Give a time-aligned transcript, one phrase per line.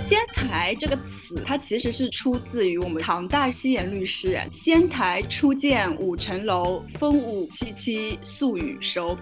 [0.00, 9.16] 仙台这个词，它其实是出自于我们唐代西岩律诗“仙台初见五层楼，风舞凄凄宿雨收”。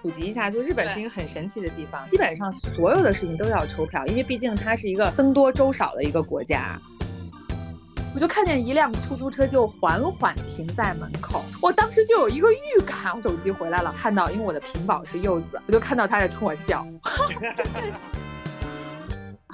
[0.00, 6.80] 普及一下，就日本是一个很神奇的地方，基本上所有的事情都要投票，因为毕竟它是一个僧多粥少的一个国家。
[8.14, 16.86] 我就看见一辆出租车就缓缓停在门口，我当时就有一个预感，我手机回来了，看到因为我的屏保是柚子，我就看到他在冲我笑。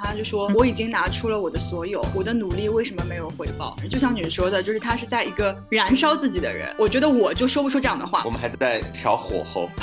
[0.05, 3.77] 他就说我已经拿出了我的所有，我的努力为什么没有回报？
[3.89, 6.75] 就像你说的，就是他是在一个燃烧自己的人。
[6.77, 8.25] 我觉得我就说不出这样的话。
[8.25, 9.69] 我们还在调火候。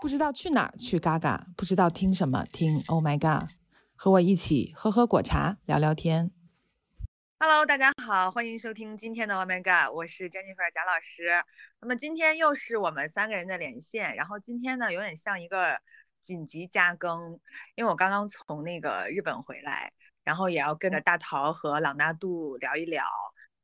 [0.00, 3.48] 不知道去哪儿去嘎嘎，不知道听什么听 Oh my God，
[3.96, 6.30] 和我一起喝喝果茶，聊聊天。
[7.38, 11.28] Hello，大家好，欢迎收听今天的 Oh My God，我是 Jennifer 贾老师。
[11.80, 15.78] 那么今天又是我们三个人的连线，然后今天呢有点像一个
[16.22, 17.38] 紧急加更，
[17.74, 19.92] 因为我刚刚从那个日本回来，
[20.24, 23.04] 然后也要跟着大桃和朗纳度聊一聊，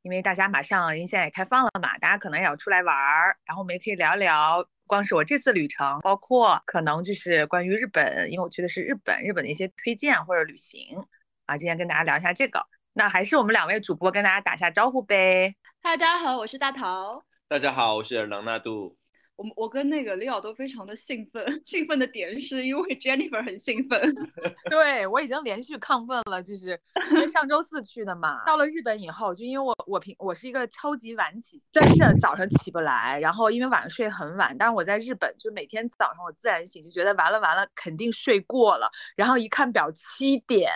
[0.03, 11.03] 因为大家马上因为现在也开放了嘛，大家可能也要出来玩儿，然后我们也可以聊一聊，光是我这次旅程，包括可能就是关于日本，因为我去的是日本，日本的一些推荐或者旅行
[11.47, 12.63] 啊，今天跟大家聊一下这个。
[12.95, 15.55] 那还是我们两位主播跟大家打下招呼呗。
[15.81, 17.23] 嗨，大家好，我是大桃。
[17.47, 18.95] 大家好，我是朗纳度。
[19.35, 23.99] 我我跟那个李奥都非常的兴奋， 兴奋的点是因为 Jennifer 很兴奋。
[24.69, 28.45] 对我已经连续亢奋了，就是 因为上周四去的嘛。
[28.45, 40.71] 到了日本以后，就因为我我平我是一个超级晚起，真是早上起不来，然后因为晚上睡很晚，但是我在日本就每天早上我自然醒，就觉得完了完了，肯定睡过了，然后一看表七点。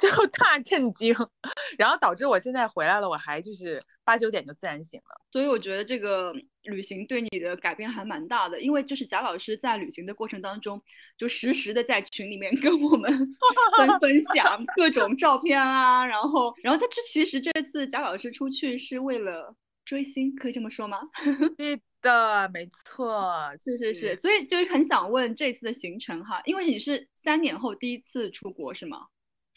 [0.00, 1.14] 就 大震惊，
[1.78, 5.20] 然后导致我现在回来了，我还就是八九点就自然醒了。
[5.30, 10.80] 所以我觉得这个旅行对你的改变还蛮大的，因为就是贾老师在旅行的过程当中，
[11.18, 13.10] 就实时的在群里面 跟我们
[13.78, 21.00] 分分享各种照片啊，然后，然后他这其实这次贾老师出去是为了追星，可以这么说吗？
[21.56, 29.06] 对的，没错，是是是，所以就是很想问这次的行程哈，因为你是三年后第一次出国是吗？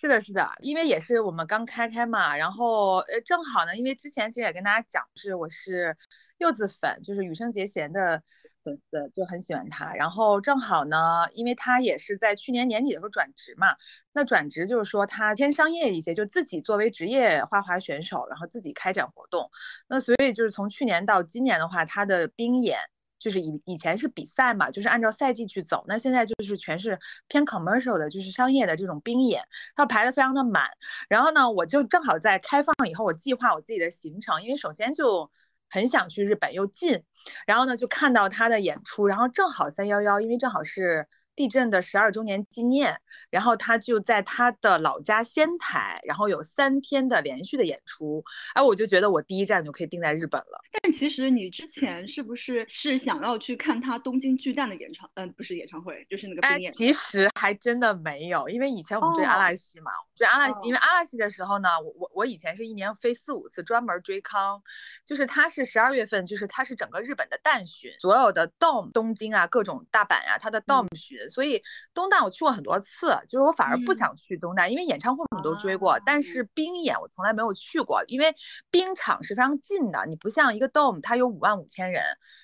[0.03, 5.95] 是的，是的，因为也是我们刚开开嘛，然后呃，正好呢，因为之前其实也跟大家讲，是我是
[6.39, 8.21] 柚子粉，就是羽生结弦的
[8.65, 9.93] 粉丝，就很喜欢他。
[9.93, 13.77] 然后正好呢，因为他也是在去年年底的时候转职嘛，
[14.11, 19.49] 那转职就是说他偏商业一些，就自己作为职业花滑选手，然后自己开展活动。
[19.87, 22.77] 那所以就是从去年到今年的话，他的冰演。
[23.23, 25.85] 就是以以前是比赛嘛，就是按照赛季去走。
[25.87, 29.41] 那现在就是全是偏 commercial 的，就是商业的这种兵演，
[29.75, 30.67] 它排的非常的满。
[31.07, 35.31] 然后呢，我就正好在开放以后，我计划我自己的行程，因为首先就
[35.69, 37.01] 很想去日本又近，
[37.47, 41.07] 然后呢就看到他的演出，然后正好三幺幺，因为正好是。
[41.35, 42.95] 地震的十二周年纪念，
[43.29, 48.23] 然后他就在他的老家仙台，然后有三天的连续的演出，
[48.53, 50.61] 哎，我就觉得我第一站就可以定在日本了。
[50.81, 55.09] 但其实你之前是不是是想要去看他东京巨蛋的演唱？
[55.15, 56.71] 嗯，不是演唱会，就是那个冰演。
[56.71, 64.61] 其实还真的没有，因为以前我们追阿拉西嘛，追阿拉西，因为阿拉西的时候呢，我我我以前是一年飞四五次，专门追康，
[65.03, 71.22] 就是他是十二月份，就是他是整个日本的淡巡，所有的 dom 东京啊，各种大阪啊，他的 dom 巡。
[71.29, 71.61] 所以
[71.93, 78.33] 东大我去过很多次，就是我反而不想去东大，因为演唱会我们都追过，但是冰演我从来没有去过，因为
[78.69, 82.03] 冰场是非常近的，你不像一个 dome，它有五万五千人，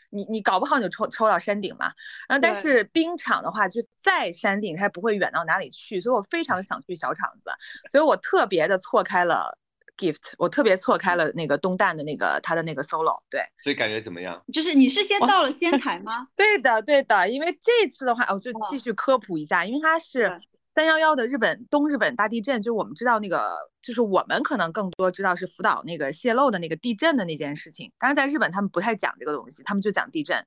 [0.09, 1.91] 你你搞不好你就抽抽到山顶嘛。
[2.27, 7.49] 然后但是冰场的话，就在山顶，它也不会远到哪里去，所以我非常想去小场子，
[7.89, 9.57] 所以我特别的错开了。
[9.99, 14.41] gift，我特别错开了那个东旦的那个他的那个 solo，对，所以感觉怎么样？
[14.53, 16.27] 就是你是先到了仙台吗？
[16.35, 20.31] 对的，对的，因为这次的话，我就继续科普一下，因为它是
[20.73, 30.45] 三幺幺的日本东日本大地震，就我们知道那个，就是我们可能更多知道是福岛那个泄漏的那个地震的那件事情，当然在日本他们不太讲这个东西，他们就讲地震，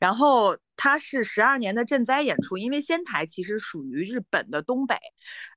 [0.00, 0.56] 然后。
[0.82, 4.96] 它是十二年的赈灾演出，因为仙台其实属于日本的东北，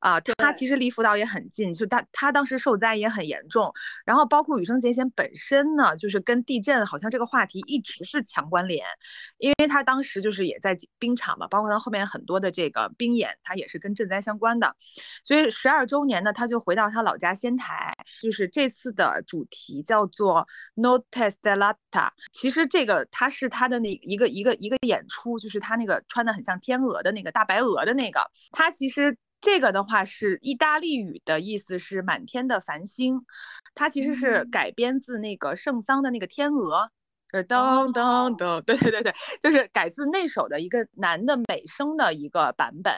[0.02, 3.72] 啊，它其实离福岛也很近，就它它当时受灾也很严重。
[4.04, 8.86] 然后包括羽生结弦本身呢，就是跟地震好像这个话题一直是强关联，
[9.38, 14.76] 因为他当时就是也在冰场嘛，包括他后面很多的这个冰演，他也是跟赈灾相关的。
[15.24, 20.46] 所以十二周年呢，他就回到他老家仙台，就是这次的主题叫做
[20.76, 22.10] Notte Stellata。
[22.34, 25.02] 其实这个它是它的那一个一个一个演。
[25.14, 28.20] 出就是它那个穿的很像天鹅的那个大白鹅的那个，
[28.52, 33.22] 它其实这个的话是意大利语的意思是满天的繁星，
[33.76, 36.90] 它其实是改编自那个圣桑的那个天鹅，
[37.34, 42.94] 就是噔噔噔，对对对对，就是改自那首的一个男的美声的一个版本。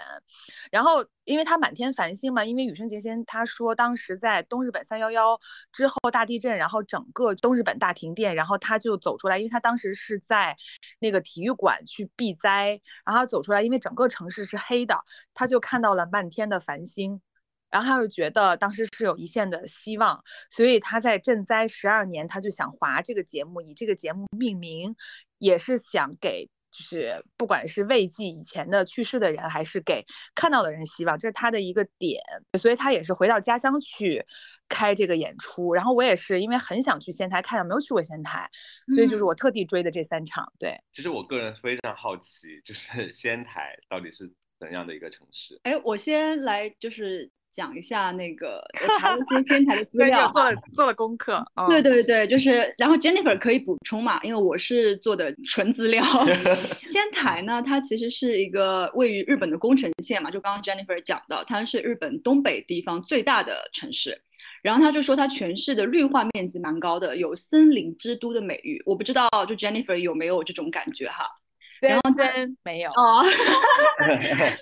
[0.69, 5.39] 然后，因为他满天繁星嘛，因为羽生结弦他说当时在东日本三幺幺
[5.71, 10.53] 之后大地震，然后整个东日本大停电，然后他就走出来，因为他当时是在
[10.99, 14.99] 那个体育馆去避灾，然后走出来，因为整个城市是黑的，
[15.33, 17.21] 他就看到了漫天的繁星。
[17.71, 24.95] 然后他又觉得当时是有一线的希望，所以他在赈灾十二年，他就想划这个节目，以这个节目命名，
[25.39, 32.21] 也是想给就是不管是慰藉以前的去世的人，还是给看到的人希望，这是他的一个点。
[32.57, 34.25] 所以他也是回到家乡去
[34.69, 35.73] 开这个演出。
[35.73, 38.49] 然后我也是因为很想去仙台看，没有去过仙台，
[38.93, 40.49] 所以就是我特地追的这三场。
[40.57, 45.59] 对，其实我个人非常好奇，就是 仙台到底是怎样的一个城市？
[45.63, 47.29] 哎，我先来就是。
[47.55, 51.41] 讲一下那个， 我查了一些仙台的资料，做了做了功课。
[51.69, 56.03] 对对对，就是，然后 Jennifer 可以补充嘛，因为我是做的纯资料。
[56.83, 64.21] 仙台呢，它其实是一个位于日本的宫城县嘛，就刚刚 Jennifer 讲到，它是日本东北地方最大的城市。
[64.61, 68.81] 然后他就说，它全市的绿化面积蛮高的，有森林之都的美誉。
[68.85, 71.25] 我不知道，就 Jennifer 有没有这种感觉哈？
[71.89, 73.23] 然后真没有哦，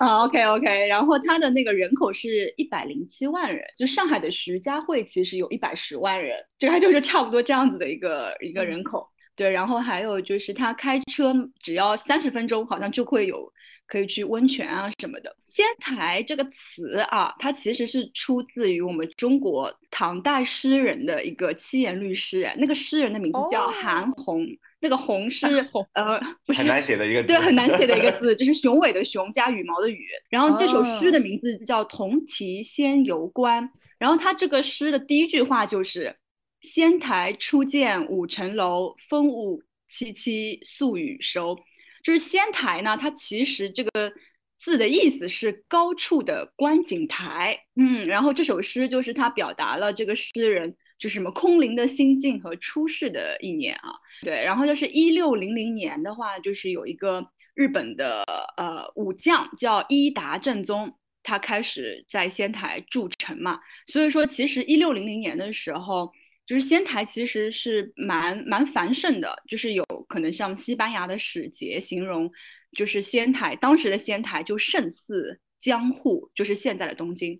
[0.00, 9.08] 好 OK OK，然后它的那个人口是一百零七万人，就上海的徐家汇其实有一百十万人，这个就是差不多这样子的一个一个人口。
[9.36, 13.52] 对，然后还有就是他开车只要三十分钟，好像就会有
[13.84, 15.36] 可以去温泉啊什么的。
[15.44, 24.56] 仙台这个词啊，它其实是出自于我们中国唐代诗人的一个七言律诗，那个诗人的名字叫韩翃。
[24.84, 25.46] 那个“红”是
[25.94, 30.04] 呃，不是很难写的一个字，对，很难写的一个 字，就是雄伟的“雄”加羽毛的“羽”。
[30.28, 33.64] 然后这首诗的名字叫《同题仙游观》。
[33.98, 36.14] 然后它这个诗的第一句话就是
[36.60, 41.56] “仙台初见五层楼，风物凄凄宿雨收”。
[42.04, 44.12] 就是仙台呢，它其实这个
[44.60, 47.58] 字的意思是高处的观景台。
[47.76, 50.76] 嗯，然后这首诗就是它表达了这个诗人。
[51.04, 53.92] 就什么空灵的心境和出世的一年啊，
[54.22, 57.22] 对，然后就是一六零零年的话，就是有一个
[57.54, 58.22] 日本的
[58.56, 60.90] 呃武将叫伊达正宗，
[61.22, 66.10] 他开始在仙台筑城嘛，所以说其实一六零零年的时候，
[66.46, 72.32] 就是仙台其实是蛮蛮繁盛的，就是有可能像西班牙的使节形容，
[72.78, 77.38] 就是仙台当时的仙台就胜似江户，就是现在的东京。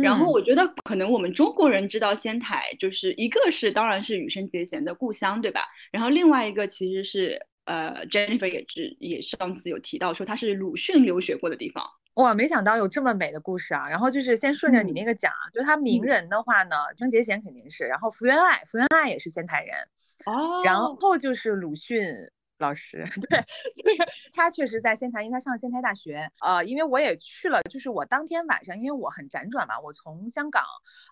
[0.00, 5.62] 然后我觉得可能我们中国人知道仙台，就是一个是当然是羽生结弦的故乡，对吧？
[5.90, 11.84] 然后另外一个其实是呃，Jennifer 也是也上次有提到说他是鲁迅留学过的地方。
[12.14, 13.88] 哇，没想到有这么美的故事啊！
[13.88, 19.74] 然后就是先顺着你那个讲，就他名人的话呢，羽生结弦肯定是，然后福原爱，福原爱也是仙台人
[20.26, 22.06] 哦，然后就是鲁迅。
[22.62, 23.38] 老师， 对，
[23.74, 26.30] 就是他确实在仙台，因为他上了仙台大学。
[26.40, 30.64] 呃，因为我也去了，就是我当天晚上，因为我很辗转嘛，我从香港，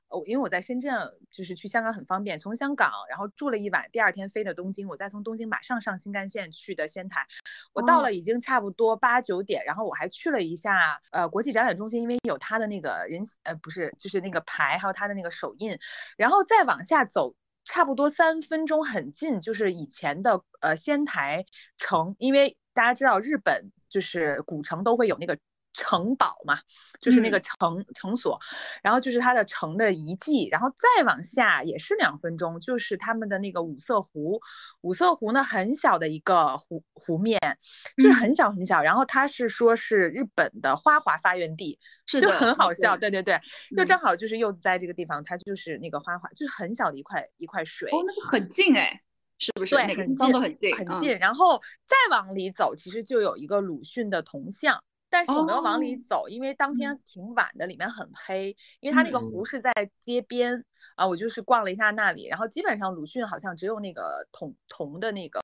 [0.08, 7.26] 呃，因为我在深圳，就是去香港很方便，从香港然后住了一晚，第二天飞的东京，我再从东京马上上新干线去的仙台。
[7.72, 15.76] 我到了已经差不多八九点，然后我还去了一下呃国际展览中心，因为有他的那个人呃不是就是那个牌，还有他的那个手印，
[16.16, 17.34] 然后再往下走。
[17.72, 21.44] 差不多三分钟，很近，就是以前的呃仙台
[21.76, 25.38] 城，因为大家知道日本就是古城都会有那个。
[25.72, 26.58] 城堡嘛，
[27.00, 27.56] 就是那个城
[27.94, 28.38] 城锁，
[28.82, 34.40] 然后就是它的城的遗迹，然后再往下也是两分钟，就是他们的那个五色湖。
[34.82, 37.38] 五色湖呢，很小的一个湖湖面，
[37.96, 38.82] 就是很小很小。
[38.82, 42.96] 然后它是说是日本的花滑发源地，是就很好笑。
[42.96, 43.38] 对对对，
[43.76, 47.90] 就正好就是又在这个地方，它就是那个花滑，就是很小的一块一块水。
[47.90, 49.00] 哦，那个很近哎，
[49.38, 49.76] 是不是？
[49.76, 51.18] 对，很近，很近，很近。
[51.18, 54.82] 然后再往里走，其实就有一个鲁迅的铜像。
[55.10, 58.56] 但是我没有往里走，因为当天挺晚的，里面很黑。
[58.78, 59.72] 因为它那个湖是在
[60.04, 60.64] 街边
[60.94, 65.42] 啊，我就是逛了一下那里，然后基本上鲁迅好像只有那个铜铜的那个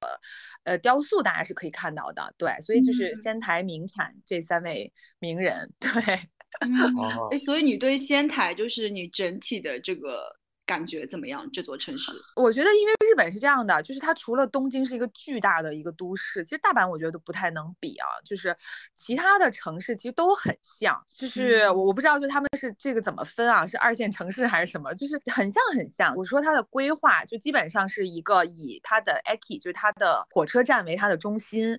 [0.65, 2.33] 呃雕塑，大家是可以看到的。
[2.39, 5.71] 对，所以就是仙台名产这三位名人。
[5.81, 5.91] 对，
[7.33, 10.37] 哎，所以你对仙台就是你整体的这个。
[10.67, 11.49] 感觉怎么样？
[11.53, 18.07] 这座城市，我觉得，因为日本是这样的，就是它除了东京是一个巨大的一个都市，其实大阪我觉得都不太能比啊。
[18.25, 18.55] 就是
[18.95, 23.65] 其他的城市其实都很像，就是我我不知道，就他们是这个怎么分啊？
[23.67, 24.93] 是二线城市还是什么？
[24.95, 26.15] 就是很像很像。
[26.17, 31.79] 我说它的规划就基本上是一个以它的 eki，就是它的火车站为它的中心。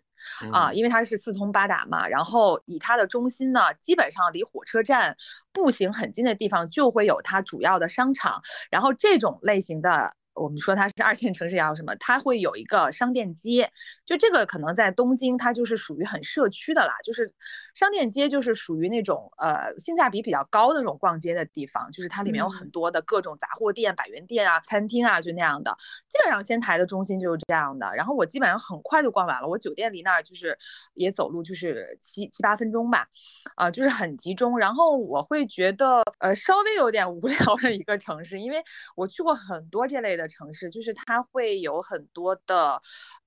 [0.51, 5.15] 啊，因为它是四通八达嘛，然后以它的中心呢，基本上离火车站
[5.51, 13.69] 步行很近的地方就会有它主要的商场，然后这种类型的我们说它是二线城市也好什么，它会有一个商店街，
[14.05, 17.31] 就这个可能在东京它就是属于很社区的啦，就是
[17.73, 25.75] 商店街就是属于那种呃性价比比较高的那种逛街的地方，就是它里面有很多的各种杂货店、百元店啊、餐厅啊，就那样的。
[26.07, 30.57] 基本上仙台的中心就是这样的，然后我基本上很快就逛完了，我酒店离那儿就是
[30.93, 33.07] 也走路就是七七八分钟吧，
[33.55, 34.57] 啊，就是很集中。
[34.57, 38.63] 然后我会觉得呃稍微有点无聊的一个城市，因为
[38.95, 42.81] 我去过很多这类的城市，就是它会有很多的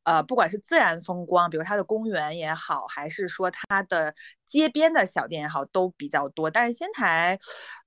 [0.05, 4.15] 呃不管是自然风光，比如它的公园也好，还是说它的
[4.45, 6.51] 街边的小店也好，都比较多。
[6.51, 7.39] 但是仙台，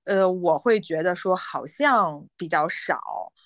[0.04, 3.00] 呃，我会觉得说好像比较少。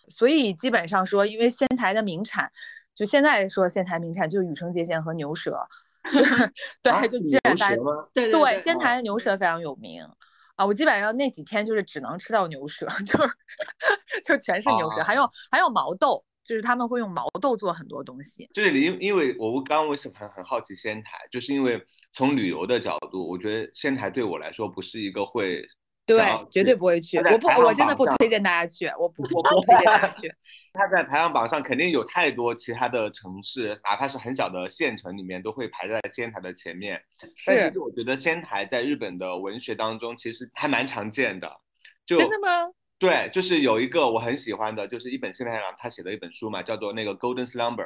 [0.08, 2.50] 所以基本上说，因为仙台的名产，
[2.94, 5.60] 就现在说仙台名产就是羽生结弦和牛舌，
[6.82, 7.76] 对，就基本上
[8.14, 10.10] 对对，仙台的牛舌非常有名啊。
[10.66, 13.30] 我基本上那几天就是只能吃到牛舌， 就是
[14.24, 18.48] 就全是牛舌，还有还有毛豆，就是他们会用毛豆做很多东西。
[18.52, 25.66] 这里因因为我刚刚为什么很很好奇仙台，就是因为从旅游的角度，我觉得仙台对我来说不是一个会。
[26.08, 27.18] 对，绝对不会去。
[27.18, 28.86] 我不，我真的不推荐大家去。
[28.98, 30.32] 我不， 我不推荐大家去。
[30.72, 37.00] 它在排行榜上肯定有太多其他的城市，哪怕是很小的县城里面，都会排在仙台的前面。
[37.36, 37.72] 是。
[37.78, 41.50] 我觉得仙台在日本的文学当中其实还蛮常见的。
[42.06, 42.72] 就真的吗？
[42.98, 47.84] 对，就是有一个我很喜欢的，就是一本仙台人他写的一本书嘛，叫做那个《Golden Slumber》。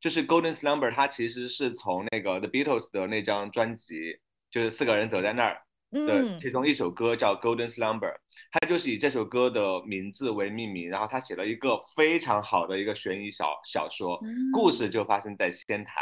[0.00, 4.18] 就是 Golden Slumber，它其实是从那个 The Beatles 的那张专辑，
[4.50, 5.62] 就是四个人走在那儿。
[5.92, 8.10] 的其中一首歌叫《Golden Slumber》，
[8.50, 14.20] 他就是以这首歌的名字为命名，然后他写了一个非常好的一个悬疑小小说，
[14.52, 16.00] 故事就发生在仙台。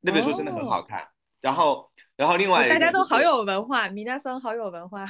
[0.00, 1.08] 那本书真的很好看。
[1.40, 5.06] 然后，然后另外大家都好有文化，米娜桑好有文化。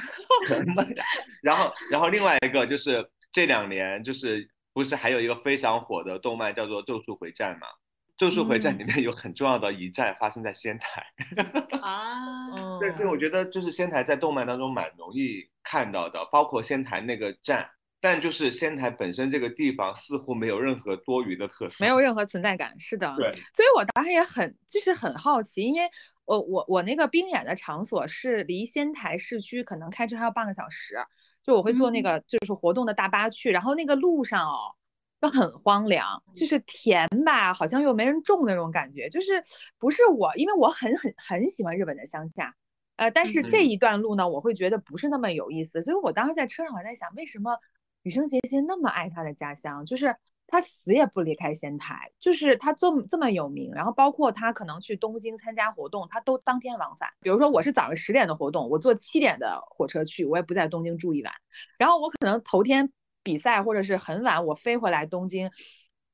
[1.42, 7.66] 然后，然后另外一个就是这两年就是不是还有一个非常火的动漫叫做《咒术回战》嘛？
[8.19, 11.07] 《咒术回战》里面有很重要的一战发生在仙台
[11.81, 17.71] 啊，对，所以我觉得就是仙台在动漫当中蛮容易看到的，包括仙台那个站，
[18.01, 25.89] 但就是仙台本身这个地方似乎没有任何多余的特色，没有任何存在感，是的，对，所以我当时也很就是很好奇，因为
[26.25, 30.99] 我我我那个冰演的场所是离仙台市区可能开车还要半个小时，
[31.41, 34.75] 就我会坐那个就是活动的大巴去，然后那个路上哦。
[35.21, 39.43] 都很荒凉，就是甜吧，好像又没人种那种感觉，就是
[39.77, 42.55] 不是我，因为我很很很喜欢日本的乡下，
[42.97, 47.59] 呃，但是这一段路呢，我会觉得不是那么有意思，所以我当时在车上我在想，为什么
[48.03, 50.15] 羽生结弦那么爱他的家乡，就是
[50.47, 61.35] 他死也不离开仙台，就是他这么这么有名，然后包括他可能去东京参加活动，他都当天往返，比如说我是早上十点的活动，我坐七点的火车去，我也不在东京住一晚，
[61.77, 62.89] 然后我可能头天。
[63.29, 65.51] 比赛或者是很晚，我飞回来东京，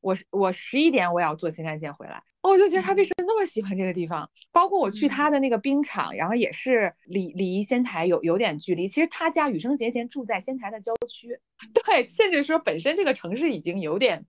[0.00, 4.28] 我我十一点我要坐新干线回来，我就觉得他为什么那么喜欢这个地方？
[4.50, 8.88] 包括我去他的那个冰场，然后也是离离仙台有有点距离。
[8.88, 11.38] 其实他家羽生结弦住在仙台的郊区，
[11.86, 14.26] 对，甚至说本身这个城市已经有点。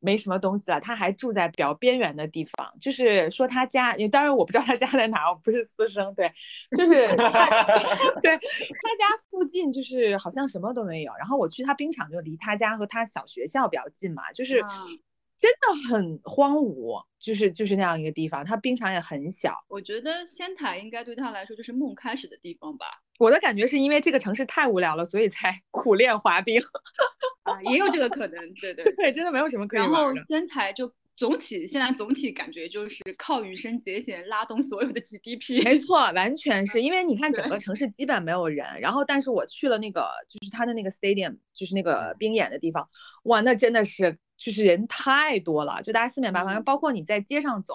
[0.00, 6.30] 没什么东西了，他还住在比较边缘的地方，就是说他家，当然我不知道他家在哪，我不是私生，对，
[6.76, 7.64] 就是他，
[8.20, 14.64] 对他家附近就是好像什么都没有，然后我去他冰场就离他家和他小学校比较近嘛，就是。
[15.40, 19.56] 真的很荒芜，就是就是那样一个地方，他冰场也很小。
[19.68, 22.86] 我觉得仙台应该对他来说就是梦开始的地方吧。
[23.18, 26.60] 我的感觉是因为这个城市太无聊了，所以才 苦练滑冰。
[27.42, 29.80] 啊，也有这个可能，对 对对，真的没有什么可以。
[29.80, 35.62] 然后仙台就总体现在总体感觉就是靠羽生结弦拉动所有的 GDP。
[35.64, 42.88] 没错，完全是 因为你看整个城市基本没有人，然后但是我去了那个就是他的那个 stadium，就是那个冰演的地方，
[43.24, 44.18] 哇，那真的是。
[44.38, 47.74] 就是人太多了，就大家四面八方，包括你在街上走，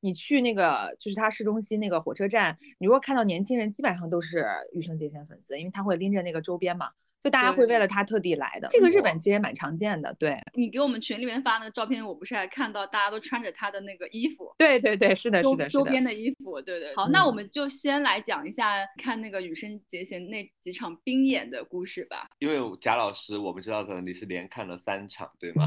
[0.00, 6.90] 你去那个就是它市中心那个火车站，你如果看到年轻人，基本上都是羽生结弦粉丝，因为他会拎着那个周边嘛。
[7.20, 10.14] 就大家会为了他特地来的，这个日本其实蛮常见的。
[10.20, 14.54] 对你给我们群里面发那个照片，我不是还看到大家都穿着他的那个衣服？
[14.56, 16.62] 对对对，是的，是的，周边的衣服。
[16.62, 16.94] 对对。
[16.94, 22.28] 好，那我们就先来讲一下看那个羽生结弦那几场冰演的故事吧。
[22.38, 25.66] 因为贾老师，我们知道可能你是连看了三场，对吗？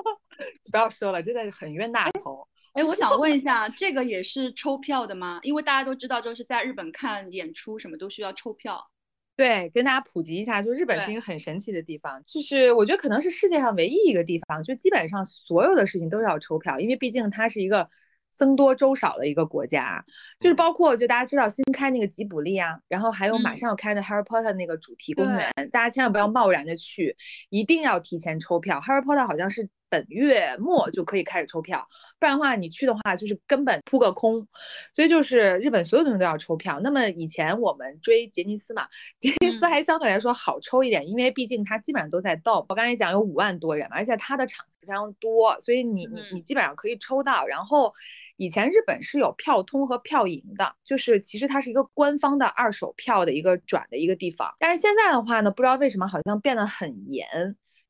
[0.72, 2.48] 不要说了，真的很冤大头。
[2.78, 5.40] 哎，我想问一下，这个也是抽票的吗？
[5.42, 8.88] 因为大家都知道，就是在日本看演出什么都需要抽票。
[9.34, 17.88] 对，跟大家普及一下，就日本是一个很神奇的地方，就是我觉得可能是世界上唯一一个地方，就基本上所有的事情都要抽票，因为毕竟它是一个
[18.30, 20.04] 僧多粥少的一个国家，
[20.38, 27.16] 就是包括就大家知道新开那个吉卜力啊，然后还有马上要开的 Harry Potter 那个主题公园，大家千万不要贸然的去，
[27.50, 28.80] 一定要提前抽票。
[28.80, 31.86] Harry Potter 好像是本月末就可以开始抽票，
[32.18, 34.46] 不然的话你去的话就是根本扑个空。
[34.94, 36.80] 所以就是日本所有东西都要抽票。
[36.80, 38.86] 那么以前我们追杰尼斯嘛，
[39.18, 42.66] 杰尼斯还相对来说好抽一点，因为毕竟它基本上都在 Dome。
[42.68, 47.46] 我刚才讲有五万多人嘛，而且它的场次非常多，所以你你你基本上可以抽到。
[47.46, 47.92] 然后。
[48.40, 54.48] 以前日本是有票通和票银的，就是其实它是一个官方的二手票的一个转的一个地方。
[54.60, 57.26] 但是现在的话呢，不知道为什么好像变得很严，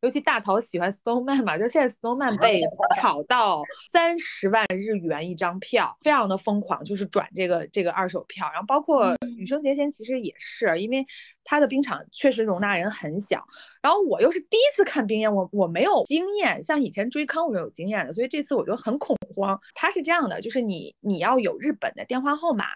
[0.00, 2.62] 尤其大头喜欢 Snowman 嘛，就现在 Snowman 被
[2.97, 8.49] 炒到三十万日元一张票，非常的疯狂，就是转这个这个二手票。
[8.52, 11.05] 然后包括羽生结弦其实也是，因为
[11.43, 13.45] 他的冰场确实容纳人很小。
[13.81, 19.59] 然后我又是第一次看冰演，我我没有经验，像以前追康我是有经验的，所以这次我就很恐慌。
[19.75, 22.67] 他是这样的，就是你你要有日本的电话号码，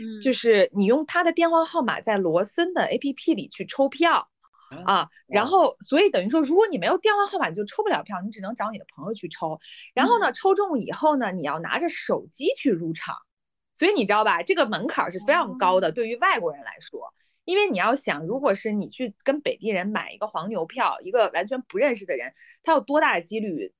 [0.00, 4.28] 嗯，就是你用他的电话号码在罗森的 APP 里去抽票
[4.86, 9.58] 啊，然后所以等于说，如果你没有电话号码，你就抽不了票，你只能找你的朋友去抽。
[9.94, 13.16] 然后呢，抽中以后呢，你要拿着手机去入场，
[13.74, 17.12] 所以你知道吧，这个门槛是非常高的，对于外国人来说。
[17.44, 23.70] 因为你要想，如果是你去跟本地人买一个黄牛票，一个完全不认识的人，他有多大的几率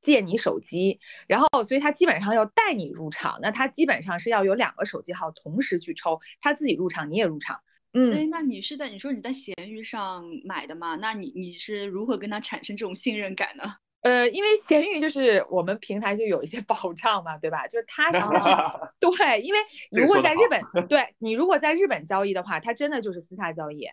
[0.00, 0.98] 借你手机？
[1.26, 7.60] 然后，所以他基本上要带你入场，那他基本上是要有两个手机号同时去抽，他自己入场，你也入场。
[7.92, 10.96] 嗯，哎，那你是在你说你在闲鱼上买的吗？
[10.96, 13.64] 那你你是如何跟他产生这种信任感呢？
[14.02, 17.66] 呃，因为闲鱼就是我们平台就有一些保障嘛，对吧？
[17.66, 18.48] 就是他就是
[18.98, 19.58] 对，因为
[19.90, 23.84] 如果在日本， 对你如果在日本交易的话，它真的就是私下交易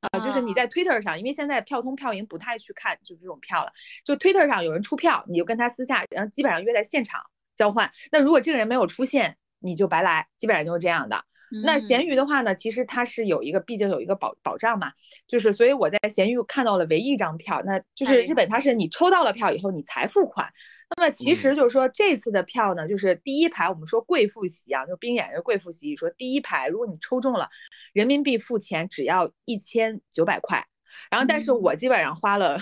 [0.00, 3.72] 啊，就是你在 Twitter 上，因为现在票通票银不太去看就这种票了，
[4.04, 7.20] 就 Twitter 上有人出票，你就跟他私下，然后基本上约在现场
[7.54, 7.88] 交换。
[8.10, 11.24] 那如果这个人没有出现，你就白来，基本上就是这样的。
[11.62, 14.90] 那闲鱼的话呢，其实它是有一个，毕竟有一个保保障嘛，
[15.26, 20.50] 就是所以我在闲鱼看到了唯一一张票，那就是日本它是你抽到了票以后你才付款。
[20.96, 27.48] 那么其实就是说这次的票呢，就是第一排我们说贵妇席啊，就冰演的贵妇席，说第一排如果你抽中了，
[27.92, 30.66] 人民币付钱只要一千九百块，
[31.10, 32.58] 然后但是我基本上花了，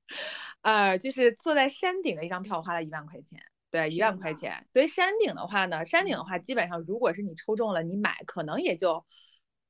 [0.62, 3.40] 呃，就是坐在山顶的一张票花了一万块钱。
[3.72, 4.64] 对，一万块钱。
[4.72, 9.04] 所以山顶的话呢，山顶的话，基本上如果是你抽中了，你买可能也就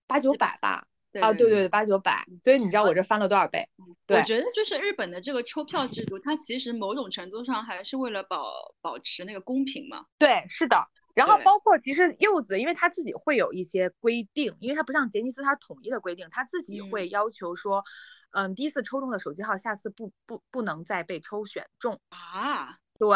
[0.07, 0.87] 八九百吧。
[1.21, 2.27] 啊，对对对，八九百。
[2.43, 3.69] 所以你知道我这翻了多少倍？
[4.09, 10.07] 我觉得就是日本的这个抽票制度，它其实某种程度上还是为了保保持那个公平嘛。
[10.19, 10.77] 对，是的。
[11.15, 17.85] 然后包括其实柚子，因为他自己会有一些规定，因为他不像杰尼斯，他是统一的规定，他自己会要求说，
[18.31, 22.79] 嗯，第一次抽中的手机号，下次不不不能再被抽选中啊。
[22.99, 23.09] 对。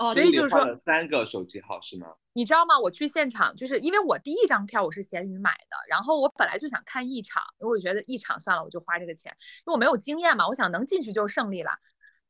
[0.00, 2.06] 哦，所以就是说三个手机号是吗？
[2.32, 2.78] 你知道吗？
[2.78, 11.70] 我去现场就是因为我第一张票我是闲鱼买的，然后我本来就想看一场，因为我觉得一场算了，我就花这个钱，因为我没有经验嘛，我想能进去就是胜利了。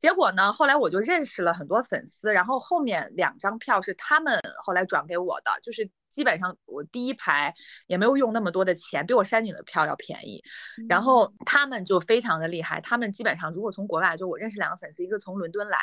[0.00, 7.54] 结果呢，后来我就认识了很多粉丝，然后后面两张票是他们后来转给我的，就是基本上我第一排
[7.86, 10.42] 也没有用那么多的钱，比我山顶的票要便宜。
[10.88, 15.78] 然后他们就非常的厉害，他们基本上如果从国外，就我认识两个粉丝，一个从伦敦来。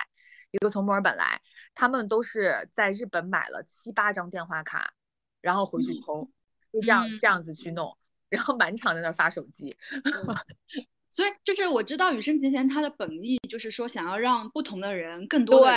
[0.51, 1.41] 一个从墨尔本来，
[1.75, 4.93] 他们都是在日本买了七八张电话卡，
[5.41, 6.29] 然后回去抽，
[6.71, 7.95] 就这样这样子去弄，
[8.29, 9.75] 然后满场在那发手机。
[11.12, 15.71] 所以就是我知道羽生结弦他的本意就是说想要让不同的人更多的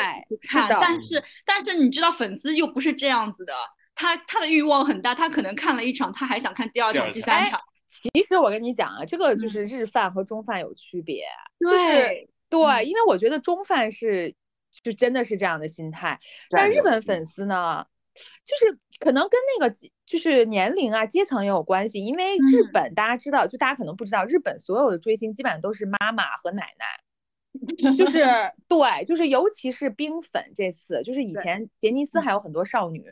[0.49, 3.55] 看，但是但是你知道粉丝又不是这样子的，
[3.95, 7.61] 他他的欲望很大，他可能看了一场，他还想看第二场、第三场。
[7.91, 11.25] 其实我跟你讲啊，这个就是日饭和中饭有区别，
[11.59, 14.33] 对对，因为我觉得中饭是。
[14.71, 16.19] 就真的是这样的心态，
[16.51, 17.85] 但日本粉丝呢，
[18.45, 19.75] 就是可能跟那个
[20.07, 22.05] 就是年龄啊、阶层也有关系。
[22.05, 28.25] 因为日本大家知道，就大家可能不知道，日本所有的追星基本上都是妈妈和奶奶， 就是
[28.69, 33.05] 对，就是尤其是冰粉这次，就是以前杰尼斯还有很多少女，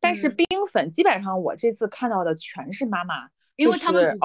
[0.00, 4.18] 但是冰粉基本上我这次看到的全是妈妈，因为他们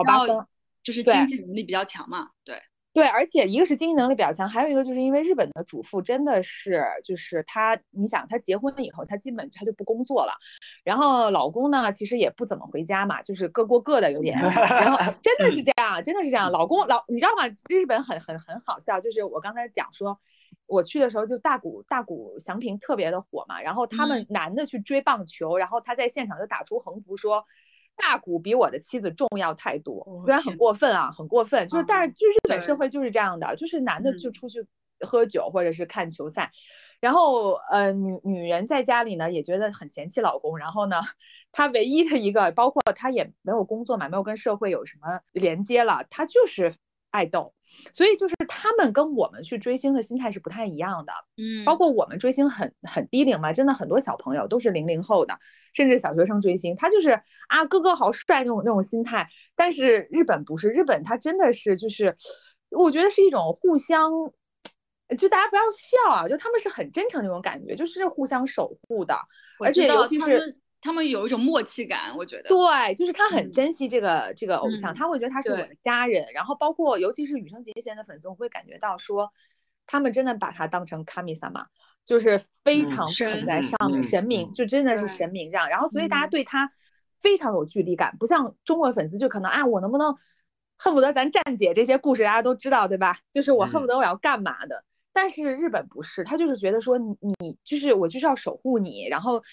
[0.83, 1.27] 就是经。
[1.27, 2.59] 济能力比较强嘛，对。
[2.91, 10.33] 对，而且一个是经济能力比较强，还有一个就是因为日本的主妇真的是，就是她，你想她结婚了以后，她基本她就不工作了，
[10.83, 17.47] 然后老公呢，其实也不怎么回家嘛，就是各过各的有点， 然后真的是这样，真的是这样，老公老你知道吗？
[17.69, 20.19] 日本很很很好笑，就是我刚才讲说，
[20.65, 27.45] 我去的时候就大谷大谷翔平特别的火嘛，然后他们男的去追棒球，然后他在现场就打出横幅说。
[27.99, 34.65] 大谷比我的妻子重要太多，虽然很过分啊，很过分，就是但是就日本社会就是这样的，就是男的就出去
[35.01, 36.51] 喝酒或者是看球赛。
[37.01, 40.57] 然后，呃，女女人在家里呢，也觉得很嫌弃老公。
[40.57, 40.99] 然后呢，
[41.49, 46.73] 她唯一的一个，包括她也没有工作嘛，没有跟社会有什么连接了，她就是
[47.11, 47.53] 爱豆。
[47.93, 51.13] 所以就是他们跟我们去追星的心态是不太一样的。
[51.37, 55.37] 嗯，包括我们追星很很低龄嘛，真的很多小朋友都是零零后的，
[55.73, 57.11] 甚至小学生追星，他就是
[57.47, 59.27] 啊哥哥好帅那种那种心态。
[59.55, 62.15] 但是日本不是，日本他真的是就是，
[62.71, 64.11] 我觉得是一种互相。
[65.17, 66.27] 就大家不要笑啊！
[66.27, 69.19] 就他们是很真诚那种感觉，就是互相守护的，
[69.59, 76.25] 而且尤其是他们有一种默契感，我觉得对，就是他很珍惜这个这个偶像，他会觉得他是我的家人。
[76.33, 79.29] 然后包括尤其是羽生结弦的粉丝，我会感觉到说，
[79.85, 81.65] 他们真的把他当成卡米萨玛，
[82.05, 85.67] 就是非常捧在上面，神明就真的是神明这样。
[85.69, 86.71] 然后所以大家对他
[87.19, 90.15] 非常有距离感，不像中国粉丝就可能啊，我能不能
[90.77, 93.17] 恨不得咱站姐这些故事大家都知道对吧？
[93.33, 94.81] 就是我恨不得我要干嘛的。
[95.11, 99.43] 但是日本不是，他就是觉得说你你就是我就是要守护你，然后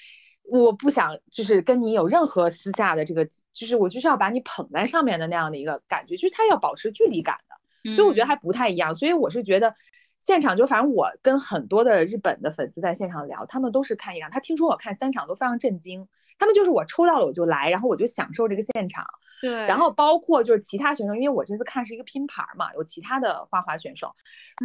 [0.48, 8.94] 我不想就是跟你有任何私下的这个，就是我就是要把你捧在上面的那样的一个感觉，就是他要保持距离感的，所以我觉得还不太一样。
[8.94, 9.74] 所以我是觉得
[10.20, 16.06] 现场就反正我跟很多的日本的粉丝在现场聊，他们都是看一场，他听说我看三场都非常震惊。
[16.38, 19.04] 他们就是我抽到了我就来，然后我就享受这个现场。
[19.40, 24.14] 对，然后包括就是其他选手，因为我这次看是一个拼盘嘛，有其他的花滑选手，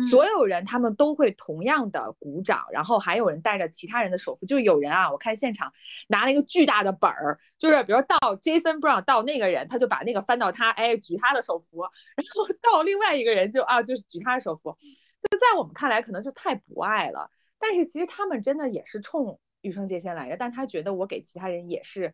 [0.09, 5.71] 所有人他们都会同样的鼓掌，然后还有人带着其他人的手幅，就有人啊，我看现场
[6.07, 11.81] 拿了一个巨大的本儿，就是比如到 Jason Brown 到那个人，他就把那个翻到他，哎，举他的手幅，
[12.15, 17.29] 然后到另外一个人就啊，就是举他的手幅，就在我们看来可能就太不爱了，
[17.59, 19.37] 但是其实他们真的也是冲。
[19.63, 22.11] 羽生结弦来的，但他觉得我给其他人也是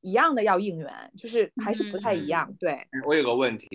[0.00, 2.52] 一样的要应援，就是还是不太一样。
[2.58, 3.68] 对，我有个问题，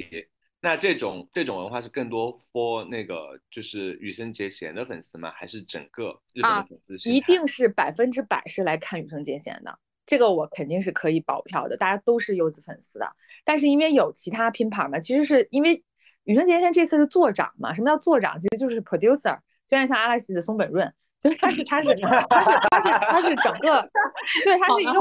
[0.62, 5.32] 那这种这种文化是更多 for 那个就是羽生结弦的粉丝吗？
[5.36, 7.10] 还是整个日本的粉丝？
[7.10, 11.76] 一定是百分之百是来看羽生结弦的，这个我肯定是可以保票的。
[11.76, 15.84] 大家都是柚子粉丝的，但是因为有其他拼盘嘛，其实是因为
[16.24, 17.74] 羽生结弦这次是座长嘛。
[17.74, 18.40] 什么叫座长？
[18.40, 20.94] 其实就是 producer，就像像阿拉西的松本润。
[21.24, 21.96] 就他是他是
[22.30, 23.90] 他是他是他是整个，
[24.44, 24.92] 对，他是一个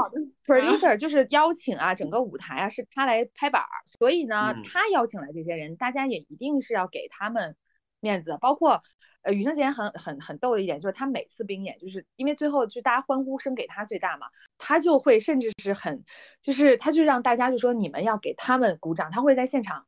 [0.47, 7.57] producer，就是邀请啊，整个舞台啊是他来拍板儿，所以呢，他邀请来这些人，大家也一定是要给他们
[7.99, 8.39] 面子。
[8.41, 8.81] 包括
[9.23, 16.05] 呃，羽生结弦很很很逗的一点就是，他每次冰演，就是因为最后就大家欢呼声给他最大嘛，他就会甚至是很，
[16.41, 19.85] 就是他就让大家就说你们要给他们鼓掌，他会在现场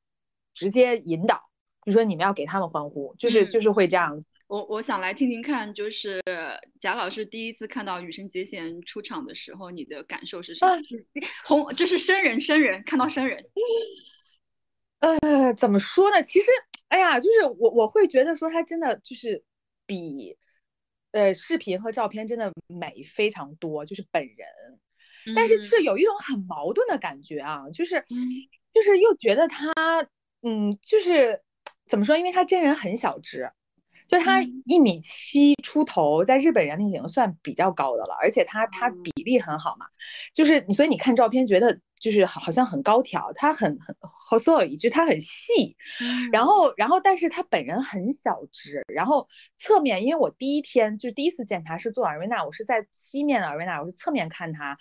[0.52, 1.40] 直接引导，
[1.86, 4.24] 就说你们要给他们欢呼，就是就是会这样。
[4.46, 6.22] 我我想来听听看，就是
[6.78, 10.76] 贾老师第一次看到羽生结弦出场的时候，你的感受是什么？
[11.44, 13.42] 红就是生人，生人看到生人。
[15.00, 16.22] 呃，怎么说呢？
[16.22, 16.46] 其实，
[16.88, 19.42] 哎呀，就是我我会觉得说他真的就是
[19.86, 20.36] 比
[21.12, 24.46] 呃视频和照片真的美非常多，就是本人。
[25.34, 28.02] 但是是有一种很矛盾的感觉啊，就是
[28.74, 29.72] 就是又觉得他
[30.42, 31.40] 嗯，就是
[31.86, 32.16] 怎么说？
[32.16, 33.50] 因为他真人很小只。
[34.06, 39.86] 就他一米七出头，在日本人里已经算比较高的了，而且他他比例很好嘛，
[40.32, 45.76] 就是所以你看照片觉得就是好好像很高挑，他很很和所有一句他很细，
[46.30, 54.76] 然后然后但是他本人很小只，然后侧面因为我第一天就第一次见他是做 arena，我是在西面的 arena，我是侧面看他，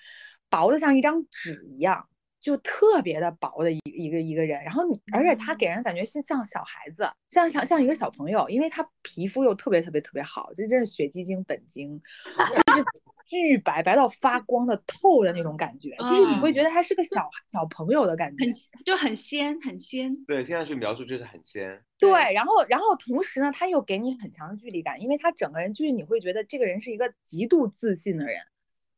[0.49, 2.07] 薄的像一张纸一样。
[2.43, 11.97] 就特别的薄的一一个一个人，然后你，而且他给人感觉是像小孩子，像像像一个小朋友，因为他皮肤又特别特别特别好，这真是雪肌精本精，
[12.67, 12.83] 就是
[13.29, 18.53] 巨白白到发光的透的那种感觉，就是你会觉得他是个小小朋友的感觉，很
[18.83, 20.13] 就很仙很仙。
[20.25, 21.81] 对，现在去描述就是很仙。
[21.97, 28.35] 对，然后然后同时呢，他又给你很强的距离感，因为他整个人就是你会觉得这个人是一个极度自信的人。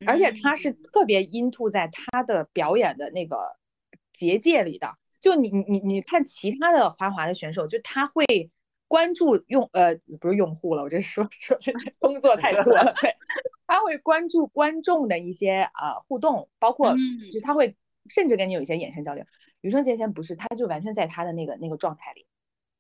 [0.06, 3.38] 而且他是特别 into 在他的表演的那个
[4.12, 4.88] 结界里的，
[5.20, 8.26] 就你你你你看其他的滑滑的选手，就他会
[8.88, 13.16] 关注用呃不是用户了，我这说说这 工作太多了，对，
[13.68, 16.96] 他会关注观众的一些呃互动，包括
[17.32, 17.76] 就他会
[18.10, 19.24] 甚至跟你有一些眼神交流。
[19.62, 22.26] 羽生结弦不是，他就完全在他的那个那个状态里。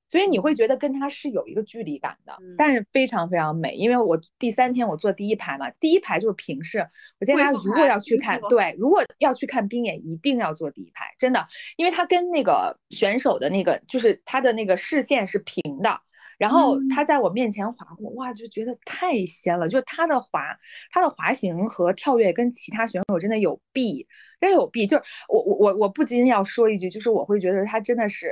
[0.07, 3.73] 所以你会觉得跟他是有一个距离感的，但是非常非常美。
[3.75, 6.79] 因为我第三天我坐第一排嘛，第一排就是平视。
[7.19, 11.43] 我建议大家如果要去看，对，如果要去看冰演，一定要坐第一排，真的，
[11.75, 15.99] 因为他跟那个选手的那个就是他的那个视线是平的，
[16.37, 19.67] 然后他在我面前滑过，哇，就觉得太仙了。
[19.67, 20.55] 就他的滑，
[20.91, 24.07] 他的滑行和跳跃跟其他选手真的有弊，
[24.39, 24.85] 真有弊。
[24.85, 28.31] 就是我我我我不禁要说一句，就是我会觉得他真的是。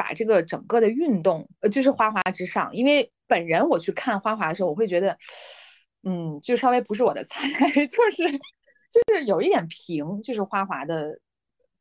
[0.00, 2.74] 把这个整个的运动，呃，就是花滑之上。
[2.74, 5.14] 因为本人我去看花滑的时候，我会觉得，
[6.04, 8.24] 嗯，就稍微不是我的 菜，就是
[8.90, 11.20] 就是有一点平，就是花滑的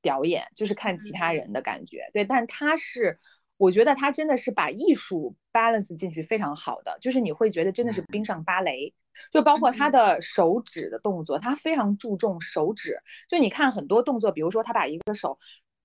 [0.02, 2.10] 表演，就是看其他人的感觉。
[2.12, 3.18] 对，但他是，
[3.56, 8.94] 我觉得他真的是把艺术 balance 进去非常好的，就是你会觉得真的是冰上芭蕾。
[9.32, 12.98] 就包括他的手指的动作，他非常注重手指。
[13.28, 15.38] 就你看很多动作，比如说他把一个手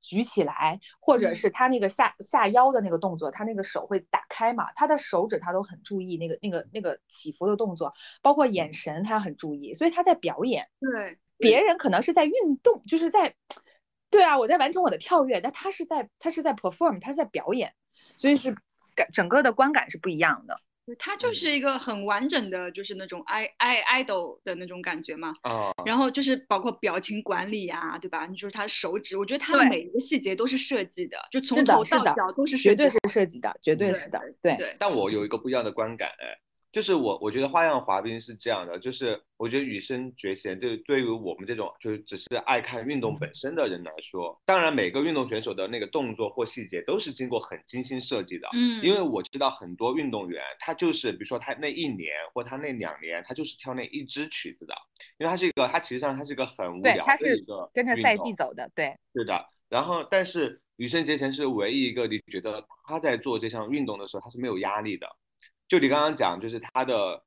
[0.04, 7.90] 举起来，或者是他那个下下腰的那个动作，他那个手会打开嘛，他的手指他都很注意那个那个那个起伏的动作，
[8.20, 9.72] 包括眼神他很注意。
[9.72, 13.34] 所以他在表演，对别人可能是在运动，就是在
[14.10, 17.72] 对啊，我在完成我的跳跃，但他是在他是在 perform，他在表演，
[18.18, 18.54] 所以是
[18.94, 20.54] 感整个的观感是不一样的。
[20.98, 25.35] 它就是一个很完整的，就是那种 i i idol 的那种感觉嘛。
[25.40, 28.26] 啊，然后就是包括表情管理呀，对吧？
[28.26, 34.76] 你说他手指，我觉得他的每一个细节都是设计的，就从头到脚都是绝对是设计的，绝对是的，对对。
[34.78, 36.38] 但我有一个不一样的观感，哎。
[36.74, 48.48] 就是我，我觉得花样滑冰是这样的，就是我觉得羽生结弦对对于我们这种就是只是爱看运动本身的人来说，当然每个运动选手的那个动作或细节都是经过很精心设计的。
[48.54, 54.74] 嗯，因为我知道很多运动员，他就是比如说他那一年或他那两年，他就是跳那一支曲子的，
[55.18, 59.48] 因为他是一个，他其实上他是一个很无聊的一个跟着赛季走的，对，是的。
[59.68, 65.06] 然后，但是羽生结弦是唯一一个你觉得他在做这项运动的时候，他是没有压力的。
[65.68, 67.24] 就你刚刚讲，就是他的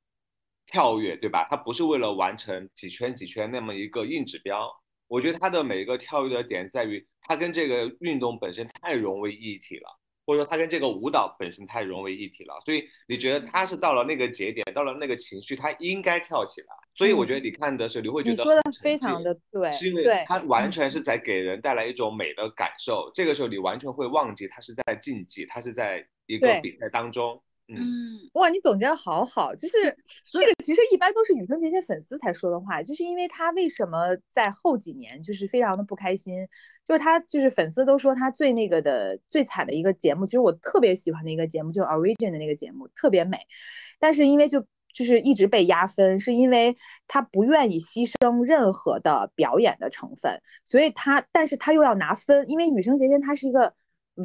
[0.66, 1.46] 跳跃，对吧？
[1.50, 4.70] 他不是为了完成几圈几圈那么一个硬指标。
[5.08, 9.88] 我觉得他的每一个跳跃的点在于，他跟这个运动本身太融为一体了，
[10.26, 12.54] 或者说他跟这个舞蹈本身太融为一体了。
[12.66, 16.66] 所以你觉得他是到了那个节点，到了那个情绪，他应该跳起来。
[16.94, 23.10] 所以我觉得你看的时候，你会觉得说的非常的对，是因为他完全是在给人带来一种美的感受。
[23.14, 27.42] 这个时候你完全会忘记他是在竞技，他是在一个比赛当中。
[27.70, 36.34] 嗯，哇，你总结的好好，就是这个其实一般都是羽生结弦粉丝才说的话，就是因为他为什么在后几年就是非常的不开心，
[36.82, 43.38] 就是他就是粉丝都说他最那个的最惨的一个节目，其实我特别喜欢的一个节目就是 Origin 的那个节目，特别美，
[43.98, 46.74] 但是因为就就是一直被压分，是因为
[47.06, 53.74] 他不愿意牺牲任何的表演的成分，所以他但是他又要拿分，因为羽生结弦他是一个。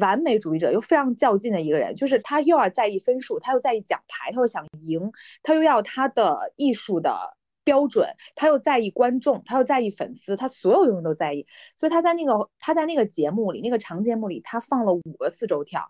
[0.00, 5.10] 完美主义者又非常较劲的一个人，就是他又要在意分数，他又在意奖牌，他又想赢，
[5.42, 7.16] 他又要他的艺术的
[7.62, 11.46] 标准，他又在意观众，他又在意粉丝，他所有东西都在意。
[11.76, 15.88] 所以他在那个他在那个节目里，那个长节目里，他放了五个四周跳，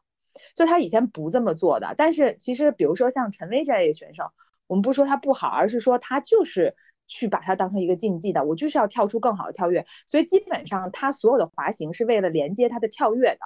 [0.55, 1.95] 就他以前不这么做的。
[1.97, 4.25] 但是其实，比如说像陈薇这类选手，
[4.67, 6.75] 我们不说他不好，而是说他就是
[7.07, 9.85] 去把它当成一个竞技的，我就是要跳出更好的跳跃。
[10.07, 13.41] 所以基本上他所有的滑行是为了连接他的跳跃的。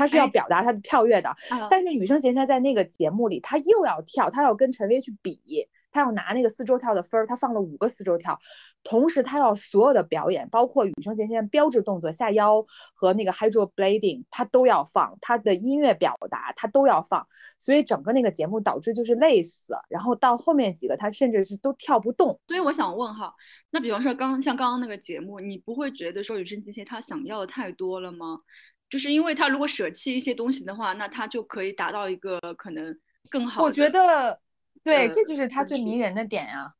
[0.00, 1.30] 他是要表达他的跳跃的，
[1.70, 5.38] 但是羽生结弦在那个节目里，他又要跳，他要跟陈薇去比，
[5.92, 8.38] 他要拿那个四周跳的分儿，他放了五个四周跳，
[8.82, 17.26] 同时他要所有的表演，包括羽生结弦标志动作下腰和那个 hydro blading，他都要放，他的音乐表达他都要放，
[17.58, 22.40] 所以整个那个节目导致就是累死，然后到后面几个他甚至是都跳不动。
[22.48, 23.34] 所以我想问哈，
[23.70, 28.38] 那比方说刚像刚刚那个节目，你不会觉得说羽生结弦他想要的太多了吗？
[28.90, 32.94] 就是因为他如果舍弃一些东西的话，那他就可以达到一个可能
[33.30, 33.62] 更好。
[33.62, 34.38] 我觉得，
[34.82, 36.74] 对，这就是他最迷人的点呀。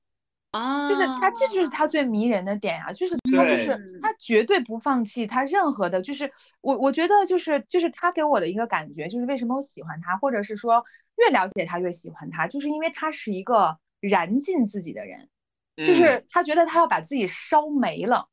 [0.51, 2.91] 啊，就是他，这就是他最迷人的点呀。
[2.91, 3.69] 就是他，就是
[4.03, 6.03] 他绝对不放弃他任何的。
[6.03, 6.29] 就是
[6.61, 10.85] 我，我觉得就是就是他给我的一个感觉，就是为什么我喜欢他，或者是说
[11.19, 15.29] 越了解他越喜欢他，就是因为他是一个燃尽自己的人，
[15.85, 18.27] 就是他觉得他要把自己烧没了。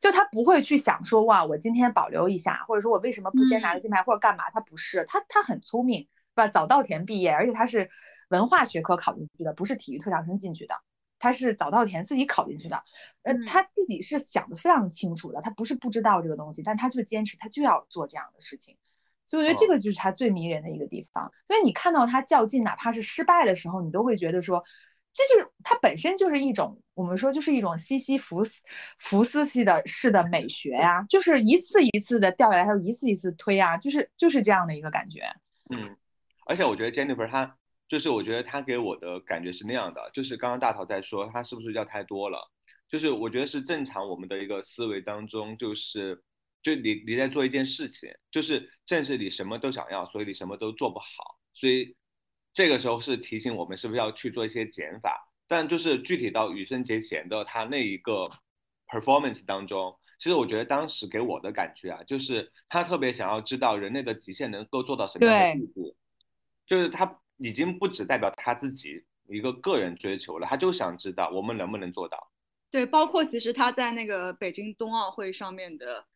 [0.00, 4.50] 就他不会去想说哇，我今天保留一下，或者说我为什么不先拿个金牌或者干嘛？
[4.50, 6.02] 他不是，他他很聪明，
[6.34, 6.48] 对吧？
[6.48, 7.88] 早稻田毕业，而且他是
[8.28, 10.74] 文化学科考进去的，不是体育特长生进去的，
[11.18, 12.82] 他是早稻田自己考进去的。
[13.22, 18.76] 呃，他自己是想的非常清楚的，他不是不知道这个东西，但他就坚持，他就要做这样的事情。
[19.26, 21.32] 所以我觉得这个就是他最迷人的一个地方。
[21.46, 24.62] 所以你看到他较劲，哪怕是失败的时候，你都会觉得说。
[25.16, 28.60] 这就是它本身就是一种，我们说就是一种西西弗斯
[28.98, 35.20] 弗斯系的式的美学呀，就是一次一次的掉下来，还有一次一次推啊，就是就是这样的一个感觉。
[35.70, 35.96] 嗯，
[36.46, 37.56] 而且我觉得 Jennifer 她
[37.88, 42.50] 就是我觉得她给我的感觉是那样的，就是刚刚大头在说她是不是要太多了，
[42.90, 46.20] 就是我觉得是正常我们的一个思维当中，就是
[46.60, 51.94] 就你你在做一件事情，就是正是你什么都想要，所以你什么都做不好，所以。
[52.54, 58.30] 这个时候是提醒我们是不是要去做一些减法，但就是具体到羽生结弦的他那一个
[58.86, 65.96] performance 当中，其实我觉得当时给我的感觉啊，就是他特别想要知道人类的极限能够做到什么样的地步，
[66.64, 72.30] 就是他已经不只代表他自己一个个人追求了，他就想知道我们能不能做到。
[72.70, 76.06] 对，包括其实他在那个北京冬奥会上面的，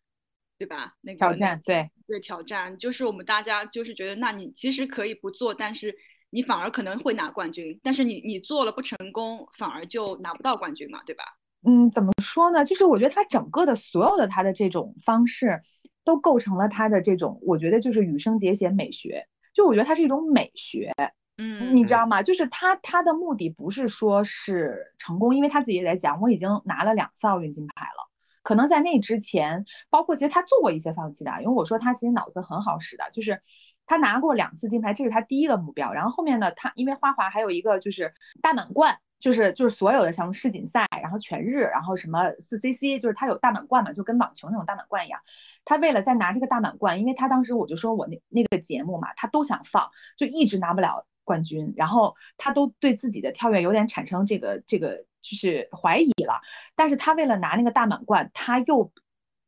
[0.57, 0.95] 对吧？
[1.01, 5.97] 那个挑战，对对挑战，就是我们大家就是觉得，那你其实可以不做，但是
[6.31, 11.25] 你反而可能会拿冠军，但是你你做了不成功，反而就拿不到冠军嘛，对吧？
[11.67, 12.65] 嗯，怎么说呢？
[12.65, 15.61] 就是我觉得他整个的所有的他的这种方式，
[16.05, 19.27] 都构成了他的这种，我觉得就是羽生结弦美学。
[19.53, 20.93] 就我觉得它是一种美学。
[21.37, 22.23] 嗯，你知道吗？
[22.23, 28.09] 就是他，他的目的不是说是成功，因为他自己也在讲，我已经拿了两次奥运金牌了。
[28.43, 33.41] 可能在那之前，包括其实他做过一些放弃的，因为我说他其实脑子很好使的，就是
[33.89, 35.93] 他拿过两次金牌，这是他第一个目标。
[35.93, 45.19] 然后后面呢，他因为花滑还有一个就是大满贯，就是就是所有的像世锦赛，然后全日，然后什么四 CC，就是他有大满贯嘛，就跟网球那种大满贯一样。
[45.65, 51.05] 他为了再拿这个大满贯，因为他当时我就说我那那个节目嘛，他都想放，就一直拿不了。
[51.25, 56.41] 冠军，然后他都对自己的跳跃有点产生这个这个就是怀疑了，
[56.75, 58.91] 但是他为了拿那个大满贯，他又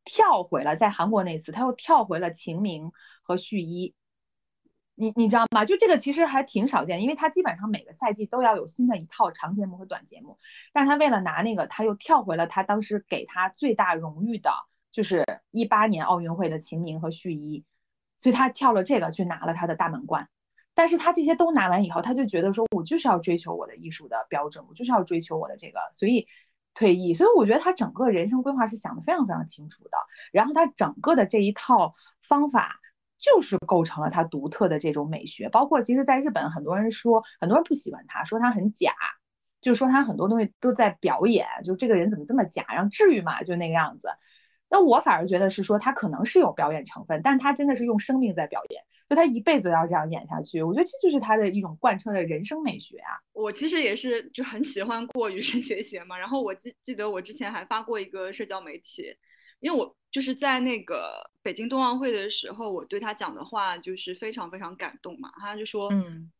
[0.05, 3.95] 跳回了在韩国那次，他又跳回了秦明和旭一，
[5.01, 5.65] 你你知道吗？
[5.65, 10.39] 就这个其实还挺少见，因为他基本上每个赛季都要有新的一套长节目和短节目，
[10.73, 14.53] 但他为了拿那个，他又跳回了他当时给他最大荣誉的，
[14.91, 17.65] 就是一八年奥运会的秦明和序一，
[18.19, 20.29] 所以他跳了这个去拿了他的大满贯。
[20.73, 26.27] 但是他这些都拿完以后，他就觉得说，我就是要追求我的艺术的标准，我就是要追求我的这个，所以
[26.75, 27.13] 退役。
[27.13, 29.99] 所以我觉得他整个人生规划是想的非常非常清楚的。
[30.31, 32.79] 然后他整个的这一套方法，
[33.21, 35.49] 就是构成了他独特的这种美学。
[35.51, 38.93] 包括其实在日本，很多人说，很多人不喜欢他，说他很假，
[39.61, 42.65] 就说他很多东西都在表演，就这个人怎么这么假？
[42.69, 44.09] 然后至于嘛，就那个样子。
[44.71, 48.83] 那我反而觉得是说他可能是有表演成分，但他真的是用生命在表演。
[49.09, 53.19] 就他一辈子要这样演下去，我觉得这就是他的一种贯彻的人生美学啊。
[53.33, 59.13] 我其实也是就很喜欢过羽生结弦嘛，然后我记记得我之前还发过一个社交媒体，
[59.59, 65.31] 因为我就是在那个北京冬奥会的时候，我对他讲的话就是非常非常感动嘛。
[65.39, 66.31] 他就说，嗯，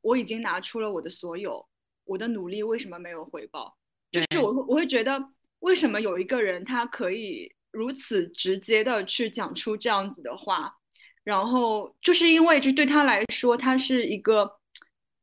[0.00, 1.66] 我已经拿出了我的所有，
[2.04, 3.76] 我的努力为什么没有回报？
[4.12, 5.20] 就是我我会觉得，
[5.58, 10.72] 为什么有一个人他可以如此直接的去讲出这样子的话？
[11.24, 14.48] 然后就是因为，就对他来说，他是一个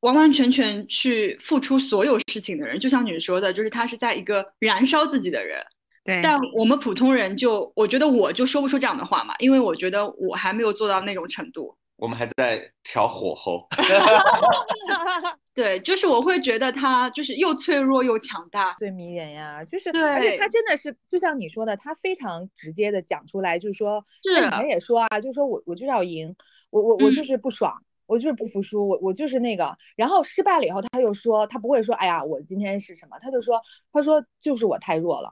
[0.01, 2.77] 完完全全去付出所有事情的人。
[2.77, 5.65] 就像你说的，就是他是在一个燃烧自己的人。
[6.03, 6.21] 对。
[6.21, 11.75] 但我们普通人就，我觉得我就说不出这样的话嘛，因为我觉得我还没有做到那种程度。
[11.95, 13.67] 我们还在调火候。
[15.53, 19.63] 对，就是我会觉得他就是又脆弱又强大，最迷人呀。
[19.63, 26.35] 就是，对，而且他真的是就像你说的，他非常直接的讲出来，就是说，是，以前也说啊，就是说我我就是要赢，
[26.71, 27.71] 我我我就是不爽，
[28.07, 29.77] 我就是不服输，我我就是那个。
[29.95, 33.15] 然后失败了以后，他又说他不会说，哎呀，我今天是什么？
[33.19, 33.61] 他就说，
[33.93, 35.31] 他说就是我太弱了，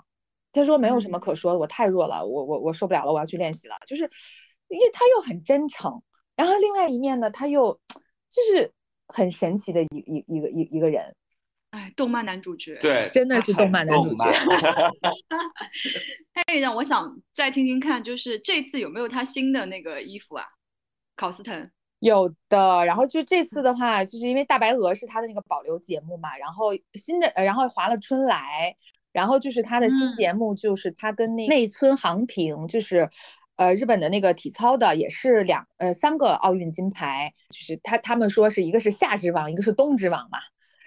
[0.52, 3.76] 他说没有什么可说的，我太弱了，我我我受不了了，我要去练习了。
[3.86, 4.04] 就是，
[4.68, 6.02] 因为他又很真诚，
[6.36, 7.74] 然后另外一面呢，他又
[8.30, 8.72] 就是。
[9.14, 11.14] 很神奇的一一一个一一个人，
[11.72, 14.24] 哎，动漫男主角，对，真的是动漫男主角。
[16.32, 20.46] 哎，让我想再听听看，就是这次有没有他新的那个衣服啊？
[21.18, 28.74] 考斯滕有的，然后就这次的话，就是因为大白鹅是他的那个保留节目嘛，然后新的，然后划了春来，
[29.12, 33.10] 然后就是他的新节目，就是他跟那内村航平，就是。
[33.58, 40.40] 呃，日本的那个体操的也是两呃三个奥运金牌，就是他他们说是一个是夏之王，一个是冬之王嘛，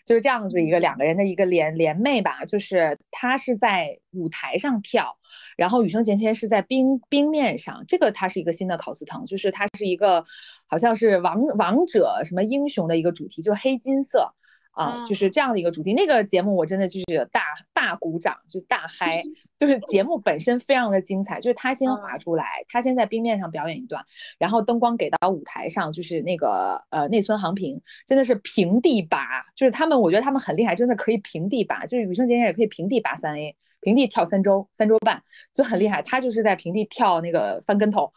[0.05, 2.45] 就是这样子一个两个人的一个联联袂吧。
[2.45, 5.17] 就是他是在舞台上跳，
[5.57, 7.85] 然后羽生结弦是在冰冰面上。
[7.87, 10.25] 这个它是一个新的考斯滕，就是它是一个
[10.67, 14.35] 好像是王王者什么英雄的一个主题，就黑金色。
[14.75, 15.95] 啊，就是这样的一个主题。
[15.95, 19.23] 那个节目我真的就是大大鼓掌，就是大嗨，
[19.59, 21.41] 就是节目本身非常的精彩。
[21.41, 24.05] 就是他先滑出来，他先在冰面上表演一段，
[24.39, 36.03] 然后灯光给到舞台上，就是那个呃内村航平真的是平地拔，就是他们我觉得他们很厉害，真的可以平地拔，就是羽生结弦也可以平地拔三 A，平地跳三周三周半就很厉害。
[36.03, 38.13] 他就是在平地跳那个翻跟头。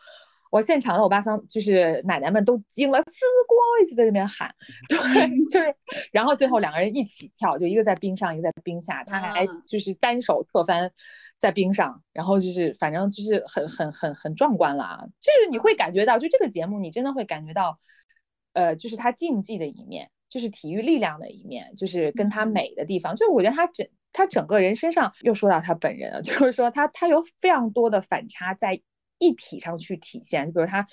[0.58, 4.52] 我现场的我爸桑就是奶奶们都惊了，死光一直在那边喊，
[4.90, 5.76] 对，就是，
[6.12, 10.92] 然后最后两个人一起跳，就一个在冰上，一个在冰下，他还就是单手侧翻
[11.38, 17.78] 在冰上，然后就是反正就是很很很很壮观了啊，就是你会感觉到，就这个节目你真的会感觉到，
[18.54, 28.80] 呃，就是他竞技的一面，就是体育力量的一面，就是跟他美的地方，就是我觉得他整他整个人身上又说到他本人了，就是说他他有非常多的反差在
[29.20, 30.86] 一体上去体现，比如他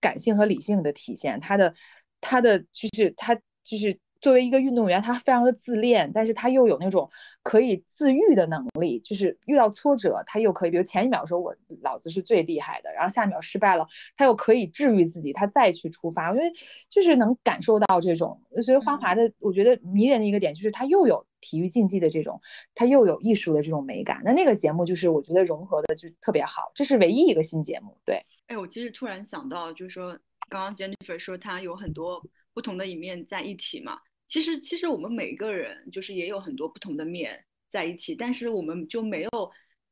[0.00, 1.74] 感性和理性的体现，他的
[2.20, 3.98] 他的就是他就是。
[4.20, 7.08] 作为一个运动员，他非常的自恋，但是他又有那种
[7.44, 16.30] 可以自愈的能力，就是遇到挫折，他又可以，比如前一秒说我老子是最厉害的，然后下一秒失败了，他又可以治愈自己，他再去出发。
[16.30, 16.50] 我觉得
[16.88, 22.40] 就是能感受到这种，所以花滑的，我觉得迷人的一个点就是他又有体育竞技的这种，
[22.74, 24.20] 它又有艺术的这种美感。
[24.24, 27.96] 那那个节目就是我觉得融合的就特别好，这是唯一一个新节目。
[28.04, 30.18] 对，哎，我其实突然想到，就是说
[30.48, 32.22] 刚刚 Jennifer 说她有很多
[32.52, 33.98] 不同的一面在一起嘛。
[34.26, 39.30] 其实，其实我们每个人就是也有很多不同的面在一起，但是我们就没有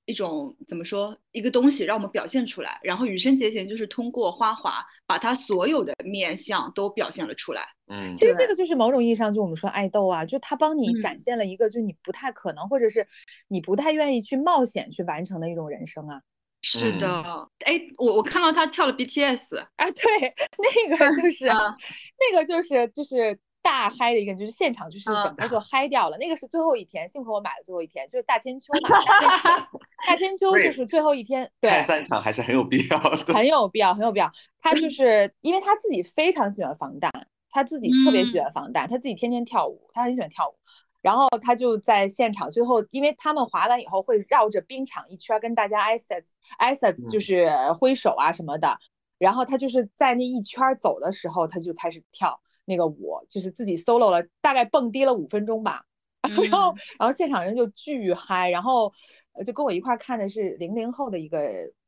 [0.07, 2.80] 一种怎么说一个东西让我们表现出来。
[2.82, 7.62] 然后羽生结弦就是通过花滑把他所有的面相都表现了出来。
[7.88, 13.07] 嗯，其实这个就是某种意义上就我们说爱豆啊，就他帮你展现了一个就你不太可能或者是
[13.48, 16.20] 你不太愿意去冒险去完成的一种人生啊。
[16.62, 17.22] 是的，
[17.64, 20.34] 哎，我我看到他跳了 BTS 啊，对，
[20.88, 23.38] 那个就是那个就是就是。
[23.67, 25.57] 大嗨的一个就是现场就是整个就。
[25.59, 28.89] 嗨掉了，那个是最后一天，幸亏我买了最后一天，就是大千秋嘛，
[30.07, 34.31] 大千秋 就是最后一天，对，三场还是很有必要的，很有必要，很有必要。
[34.61, 37.11] 他就是因为他自己非常喜欢防弹，
[37.51, 40.55] 他自己特别喜欢防弹，他自己天天跳舞，他很喜欢跳舞，
[41.03, 46.29] 然后他就在现场最后，因为他们滑完以后会绕着冰场一圈跟大家 assets
[46.61, 47.19] assets 就。
[47.19, 48.79] 是挥手啊什么的，
[49.19, 52.41] 然后他就是在那一圈走的时候，他就开始跳。
[52.67, 55.83] 那个我就是自己 solo 了，大概蹦迪了五分钟吧，
[56.23, 58.93] 然后然后现场人就巨嗨，然后
[59.45, 61.41] 就跟我一块看的是零零后的一个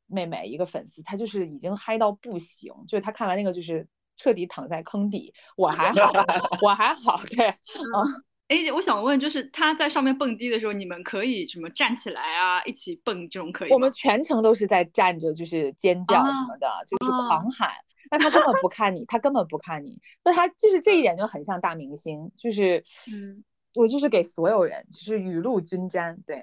[0.06, 6.12] 妹妹，一个粉丝，她就是已经嗨到不行，就是她看完那个就是彻底躺在坑底，我还好，
[6.62, 16.32] 我还好，对，嗯，哎，我想问，就是她在上面蹦迪的时候，你们可以什么站起来啊，一起蹦这种可以我们全程都是在站着，就是尖叫什。
[16.46, 17.70] 么的，就是狂喊。
[18.10, 22.82] 那他根本不看你，他根本不看你，那他就是这一点就很像大明星，就是，
[23.12, 23.44] 嗯，
[23.74, 26.40] 我就是给所有人就是雨露均沾，对。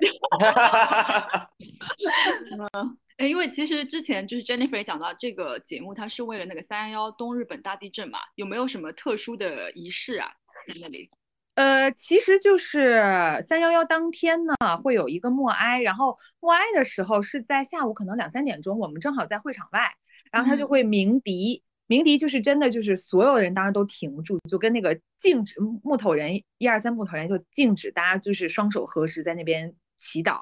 [2.52, 10.30] 嗯，哎，因为其实之前就是 Jennifer 也讲到这个节目，它是为了那个三幺幺东日本大地震嘛，有没有什么特殊的仪式啊
[10.68, 11.10] 在那里？
[11.56, 13.02] 呃，其实就是
[13.48, 14.54] 三幺幺当天呢，
[14.84, 19.96] 会有一个默哀，然后默哀的时候是在下午可能两三点钟，我们正好在会场外。
[20.32, 30.42] 然后他就会鸣笛，鸣笛就是真的，就是所有人当时都停住，就跟那个静止木头人一二三木头人就静止，大家就是双手合十在那边祈祷。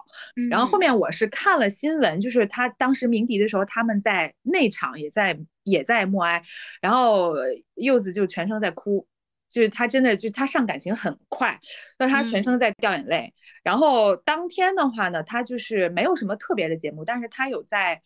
[0.49, 6.41] 然后后面我是看了新闻，就是他当时鸣笛的时候，他们在内场也在也在默哀，
[6.81, 7.33] 然后
[7.75, 9.05] 柚子就全程在哭，
[9.49, 11.59] 就是他真的就他上感情很快，
[11.99, 13.33] 那他全程在掉眼泪。
[13.63, 18.01] 然后当天的话呢，他就是没有什么特别的节目，但是他有在。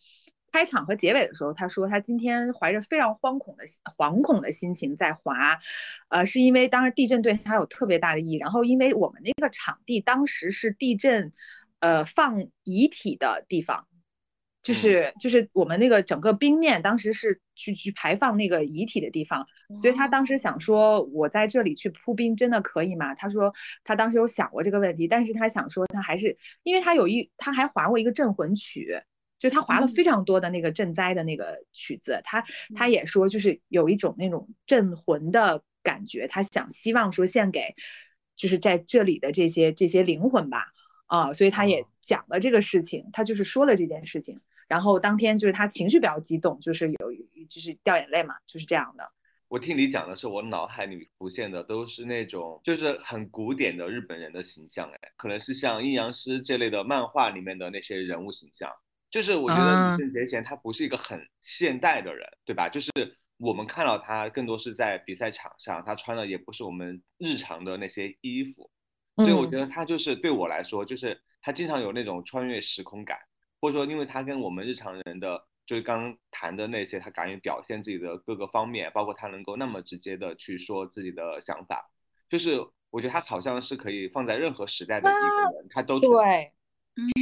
[0.50, 3.64] 开场和结尾的时候，他说他今天怀着非常惶恐的
[3.96, 5.58] 惶恐的心情在滑，
[6.08, 8.36] 呃，是因为当时地震对他有特别大的意义。
[8.38, 11.30] 然后，因为我们那个场地当时是地震，
[11.80, 13.86] 呃，放遗体的地方，
[14.62, 19.46] 就是就是我们那个整个冰面当时是去去排放那个遗体的地方，
[19.78, 23.14] 所以他当时想说，我在这里去铺冰真的可以吗？
[23.14, 23.52] 他说
[23.84, 28.98] 他当时有想过这个问题，但是他想说他还是，因为他有一他还划过一个镇魂曲。
[29.38, 37.74] 就他划了非常多的那个赈灾的那个曲子，他他也说就是有一种那种镇魂的感觉，他想希望说献给
[38.36, 40.64] 就是在这里的这些这些灵魂吧，
[41.06, 44.36] 啊，所以他也讲了这个事情，他就是说了这件事情，
[44.66, 47.12] 然后当天就是他情绪比较激动，就是有
[47.48, 49.08] 就是掉眼泪嘛，就是这样的。
[49.46, 58.70] 我听你讲的时候，我脑海里浮现的都是那种就是很古典的日本人的形象，哎，可能是像阴阳师这类的漫画里面的那些人物形象。
[59.10, 62.68] 就是我觉得李圣杰贤他不是一个很现代的人，对吧？
[62.68, 62.90] 就是
[63.38, 68.70] 我们看到他更多是在比赛场上，他穿的也不是我们日常的那些衣服，
[69.16, 73.18] 所以我觉得他就是对我来说，就是他经常有那种穿越时空感，
[73.60, 81.88] 或者说因为他跟我们日常人的，就是刚刚谈的那些，他敢于表现自己的各个方面，包括他能够那么直接的去说自己的想法，
[82.28, 82.58] 就是
[82.90, 86.52] 我觉得他好像是可以放在任何时代的一个人，他都对。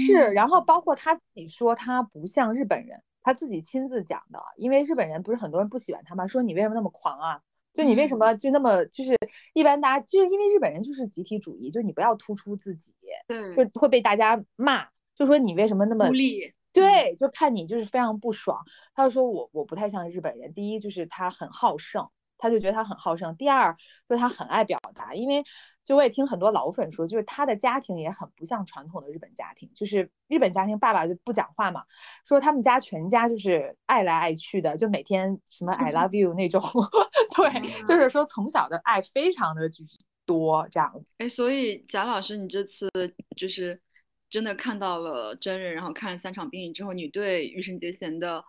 [0.07, 6.27] 是，然后包括他自己说他不像日本人，他自己亲自讲的，因为日本人不是很多人不喜欢他吗？
[6.27, 7.41] 说你为什么那么狂啊？
[7.73, 9.15] 就你为什么就那么就是
[9.53, 12.95] 一般大家就是因为日本人就是集体主义，就你不要突出自己，
[13.29, 16.55] 对，会会被大家骂，就说你为什么那么孤立？
[16.73, 18.59] 对，就看你就是非常不爽。
[18.95, 22.07] 他就说我我不太像日本人，第一就是他很好胜，
[22.39, 23.35] 他就觉得他很好胜。
[23.37, 23.77] 第二，
[24.09, 25.43] 说他很爱表达，因为
[25.85, 31.85] 就我也听很多老粉说，就是他的家庭也很不像传统的日本家庭，就是日本家庭爸爸就不讲话嘛，
[32.25, 36.61] 说他们家全家就是爱来爱去的，就每天什么 I love you 那种，
[37.37, 41.17] 对，就是说从小的爱非常的就是多这样子。
[41.19, 42.91] 哎，所以贾老师，你这次
[43.37, 43.81] 就是
[44.29, 48.45] 真的看到了真人，然后看了三场电影之后，你对羽生结弦的，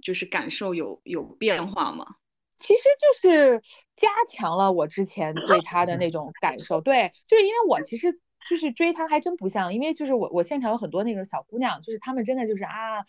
[0.00, 2.06] 就是感受有有变化吗？
[2.62, 3.60] 其实就是
[3.96, 8.12] 加强了我之前对他的那种感受，对，就是因为我其实
[8.48, 13.02] 就是追他还真不像，因为就是我我现场有很多那种小姑娘，就是她们真的就是啊，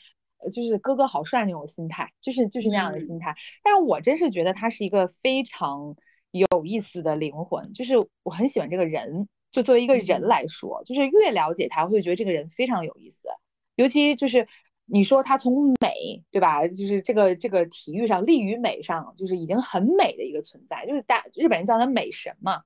[0.51, 3.31] 就是哥哥好帅那种心态，就是就是那样的心态。
[3.63, 5.95] 但是我真是觉得他是一个非常
[6.31, 7.93] 有意思的灵魂，就是
[8.23, 13.29] 我很喜欢这个人，就作为一个人来说，就是越了解他，我会觉得这个人非常有意思，
[13.75, 14.47] 尤其就是。
[14.93, 16.67] 你说他从美，对吧？
[16.67, 22.61] 就是这个这个体育上，力与美上，就是已经很美的一个存在，就是大日本人叫他美神嘛，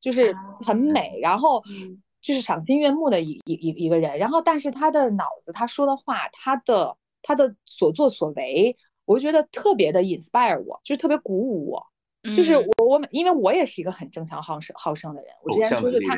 [0.00, 0.34] 就是
[0.66, 1.62] 很美，然后
[2.20, 4.18] 就是赏心悦目的一一一一个人。
[4.18, 11.86] 然后，但是他的脑子，他说的话，他的他的所作所为，我就觉得特别的 inspire 我，就是特别鼓舞我。
[12.34, 16.16] 就是我我因为我也是一个很争强好胜好胜的人，我之前说就他。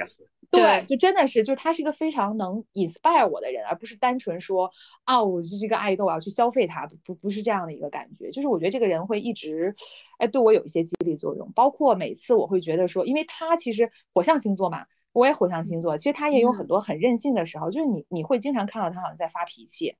[0.50, 4.68] 对，就真的是，就是他是一个非常能 inspire 我的人，而不是单纯说
[5.04, 8.28] 啊，我是一个爱豆，我要去消费他，不不是这样的一个感觉。
[8.30, 9.72] 就是我觉得这个人会一直，
[10.18, 11.48] 哎，对我有一些激励作用。
[11.52, 19.94] 包括每次我会觉得说，因为他其实火象星座嘛，我也火象星座，其实他也有很多很任性的时候，就是你你会经常看到他好像在发脾气，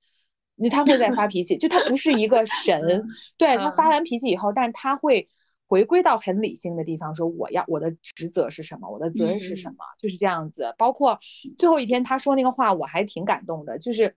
[0.60, 2.80] 就他会在发脾气，就他不是一个神，
[3.38, 5.28] 对他发完脾气以后，但是他会。
[5.70, 10.74] 回归到很理性的地方，说我要我的职责是什么，我的责任是什么，就是这样子。
[10.76, 11.16] 包括
[11.56, 13.78] 最后一天他说那个话，我还挺感动的。
[13.78, 14.12] 就是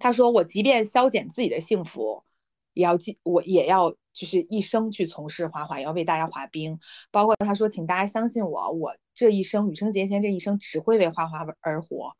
[0.00, 2.24] 他说我即便消减自己的幸福，
[2.74, 6.76] 也要记我也要就是一生去从事滑滑，也要为大家滑冰。
[7.12, 12.12] 包括他说，请大家相信我，我这一生羽生结弦这一生只会为滑滑而活。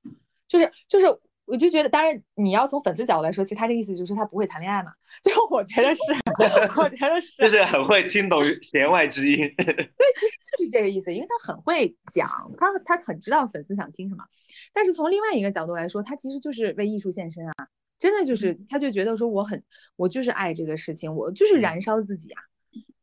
[0.47, 1.07] 就是就是。
[1.47, 4.93] 我就觉得，当然你要从粉丝角度来说，其实他这个意思就是他不会谈恋爱嘛。
[5.23, 6.01] 就我觉得是，
[6.77, 9.39] 我觉得是，就是很会听懂弦外之音。
[9.57, 12.29] 对，其实就是这个意思，因为他很会讲，
[12.59, 14.25] 他他很知道粉丝想听什么。
[14.75, 17.53] 但是从另外一个角度来说，他其实就是为艺术献身啊，
[17.99, 19.63] 真的就是，他就觉得说我很，
[19.95, 22.43] 我就是爱这个事情，我就是燃烧自己啊。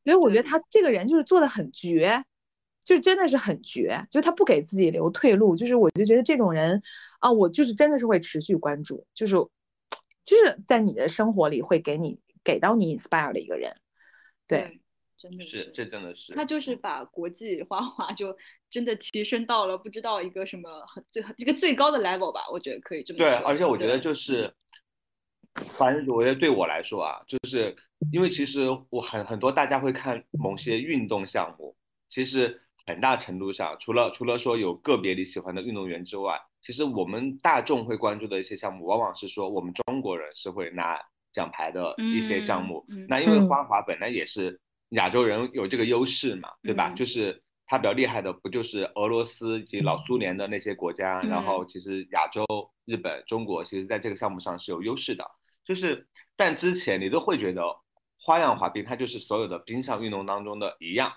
[0.03, 2.23] 所以我觉得他这个人就是做的很绝。
[2.85, 6.81] 就真的是很绝，就他不给自己留退路，就是我就觉得这种人
[7.19, 9.35] 啊，我就是真的是会持续关注，就是
[10.25, 13.73] 就是在你的生活里会给你给到你 inspire 的一个人，
[14.45, 14.81] 对，
[15.17, 18.35] 真的是这真的是他就是把国际花滑就
[18.69, 24.53] 真的提升到了不知道一个什么很最这个最高的 level 吧，我觉得可以这么对，而且我觉得就是，
[25.53, 27.73] 反正我觉得对我来说啊，就是
[28.11, 31.73] 因为其实我很很多大家会看某些运动项目，
[32.09, 32.59] 其实。
[32.85, 40.99] 很大程度上，除了除了说有个别你喜欢的运动员之外，其实我们大众会关注的一些项目，往往是说我们中国人是会拿
[41.31, 42.85] 奖牌的一些项目。
[43.07, 44.59] 那因为花滑本来也是
[44.89, 46.89] 亚洲人有这个优势嘛，对吧？
[46.89, 51.21] 就是他比较厉害的，不就是俄罗斯以及老苏联的那些国家？
[51.21, 52.45] 然后其实亚洲、
[52.85, 55.25] 日本、中国，其实在这个项目上是有优势的。
[55.63, 56.05] 就是，
[56.35, 57.63] 但之前你都会觉得
[58.19, 61.11] 花样滑冰它就是所有的冰上运动当中的一样。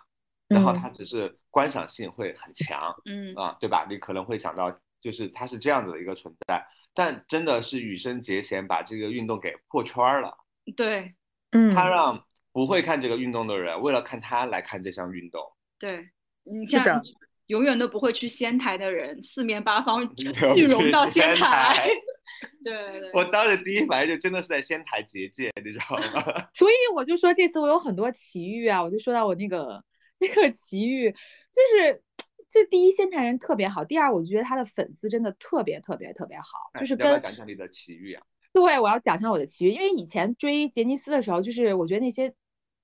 [0.49, 3.87] 然后它只是观赏性会很强，嗯啊，对吧？
[3.91, 4.71] 你可能会想到，
[5.01, 10.37] 就是它是这样子的一个存在，但真的是羽生结弦把这个运动给破圈了。
[10.77, 11.15] 对，
[11.51, 15.43] 嗯，他让不会看这个运动的人为了看他来看这项运动。
[15.79, 16.09] 对，
[16.45, 17.01] 你像
[17.49, 21.89] 永远都不会去仙台的人，四面八方 聚拢到仙台。
[22.63, 23.11] 对对。
[23.13, 26.23] 我当时第一反应就真的是在仙台结界，你知道吗？
[26.55, 29.83] 所以我就说这次我有很多奇遇啊，我就说到我那个。
[30.19, 32.03] 那个奇遇就是，
[32.49, 36.71] 就第一，仙台人特别好；第二，我觉得他的粉丝真的特别特别特别好。
[36.79, 38.23] 就是跟讲讲你的奇遇啊。
[38.53, 42.29] 对，我要讲讲我的奇遇，因为以前追杰尼斯的时候，就是我觉得那些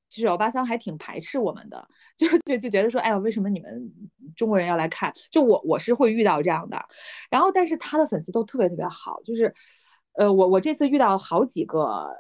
[0.09, 3.91] 就是欧巴桑还挺排斥我们的，就就就觉得说，哎呀，为什么你们
[4.37, 5.13] 中国人要来看？
[5.31, 6.79] 就我我是会遇到这样的。
[7.31, 9.55] 然后，但是他的粉丝都特别特别好，就是，
[10.15, 12.11] 呃，我我这次遇到好几个。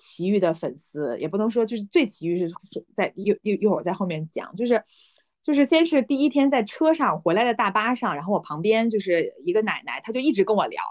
[0.00, 2.52] 奇遇的粉丝也不能说就是最奇遇是
[2.94, 4.82] 在一一一会儿在后面讲，就是
[5.42, 10.82] 就是先是第一天在车上回来的大巴上，然后我旁边就是一个奶奶，她就一直跟我聊。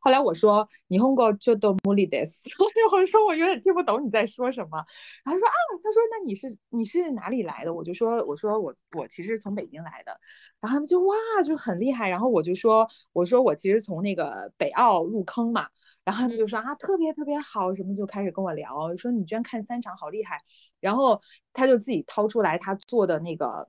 [0.00, 2.48] 后来我说你红过就都木里德斯，
[2.92, 4.78] 我说我有点听不懂你在说什么。
[5.24, 7.74] 然后说啊，她说那你是你是哪里来的？
[7.74, 10.12] 我就说我说我我其实从北京来的。
[10.60, 11.14] 然后他们就哇
[11.44, 12.08] 就很厉害。
[12.08, 15.68] 然后我就说我说我其实从那个北澳入坑嘛。
[16.08, 20.40] 然后他们就说啊特别特别好，什么就开始跟我聊，说你居然看三场好厉害。
[20.80, 21.20] 然后
[21.52, 23.68] 他就自己掏出来他做的那个，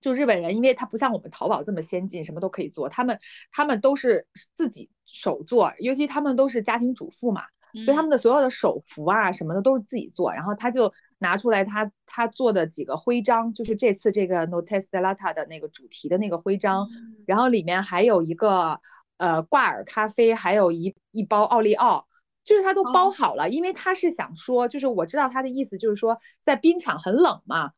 [0.00, 3.18] 就日本人，因为他不像我们淘宝这么先进，什么都可以做，他们
[3.50, 4.24] 他们都是
[4.54, 7.42] 自己手做，尤其他们都是家庭主妇嘛。
[7.84, 16.86] 所以他们的所有的手幅啊什么的都是自己做，然后他就拿出来他他做的几个徽章，就是这次这个 Notes Delata 的那个主题的那个徽章，
[17.26, 18.78] 然后里面还有一个
[19.18, 22.06] 呃挂耳咖啡，还有一一包奥利奥，
[22.44, 27.70] 就是他都包好了，因为他是想说，就是我知道他的意思，就是说在冰场很冷嘛，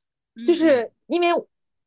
[0.44, 1.28] 就是因为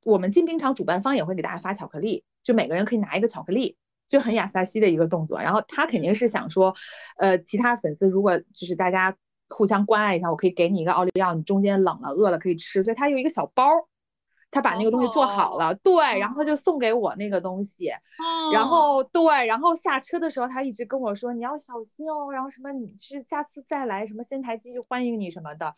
[0.06, 3.78] 我们进冰场，主办方也会给大家发巧克力，就每个人可以拿一个巧克力。
[4.08, 6.74] 就很亚萨西的一个动作，然后他肯定是想说，
[7.18, 9.14] 呃，其他粉丝如果就是大家
[9.50, 13.66] 互相关爱一下，我可以给你一个奥利奥，你中间冷了饿了可以吃，所以他有一个小包。
[14.50, 17.92] 他把那个东西做好了，对，然后他就送给我那个东西，
[18.54, 25.76] 然后对，然后下车的时候他一直跟我说你要小心哦，然后什么你就是下次再来什么仙台继续欢迎你什么的，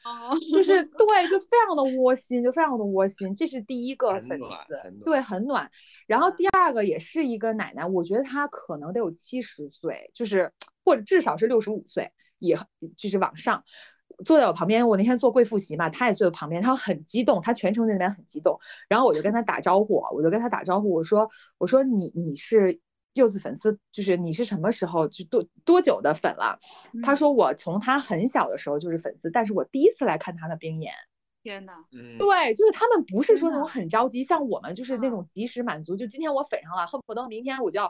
[0.53, 5.69] 就是 对，就非常的窝心，就非常的窝心，这是第一个粉丝，对，很暖。
[6.05, 10.51] 然后第二个也是一个奶奶，我觉得她可能得有七十岁，就是
[10.85, 12.57] 或者至少是六十五岁，也
[12.95, 13.63] 就是往上。
[14.25, 18.59] 坐在我旁边，我那天坐贵妇席嘛，他也坐在旁边，他很激动，他全程在那边很激动。
[18.87, 22.79] 然后我就跟他打招呼，我就跟他打招呼，我说我说你你是
[23.13, 26.57] 柚子粉丝，就是你是什么时候就多多久的粉了？
[27.03, 30.93] 他说我从他很小的时候就是粉丝，但是我第一次来看他的冰演。
[31.41, 31.71] 天呐，
[32.17, 37.89] 对，就是他们不是说那种很着急，像我们就是那种及时满足，就今天我粉上了，恨不得明天我就要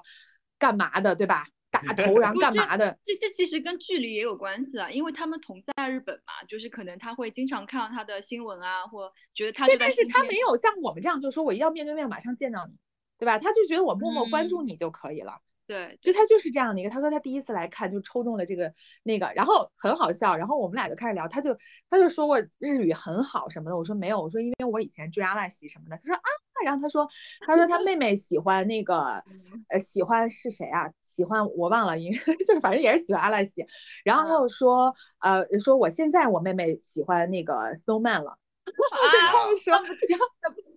[0.60, 1.44] 干嘛的，对吧？
[1.72, 2.98] 打 头然后干嘛的？
[3.04, 9.78] 这这其实跟距离也有关系啊，因为他们同在日本嘛，就是可能他会经常看到他的新闻啊，或觉得他对。
[9.78, 12.74] 但是他没有像我们这样，就说我一定要面对面马上见到你，
[13.18, 13.38] 对吧？
[13.38, 15.34] 他就觉得我默默关注你就可以了。
[15.68, 16.90] 对，就他就是这样的一个。
[16.90, 20.36] 他说他第一次来看就抽中了这个那个，然后很好笑。
[20.36, 21.56] 然后我们俩就开始聊，他就
[21.92, 23.78] 他就说我日语很好什么的。
[23.78, 25.96] 我说没有，我说因为我以前追阿拉西什么的。
[25.98, 26.30] 他说啊，
[26.64, 27.08] 然后他说
[27.46, 29.24] 他说他妹妹喜欢那个
[29.70, 30.90] 呃喜欢是谁啊？
[31.02, 33.66] 喜欢我忘了，因为 就是反正也是喜欢阿拉西。
[34.04, 38.38] 然后他又说呃说我现在我妹妹喜欢那个 Snowman 了。
[39.32, 40.26] 他们说，然后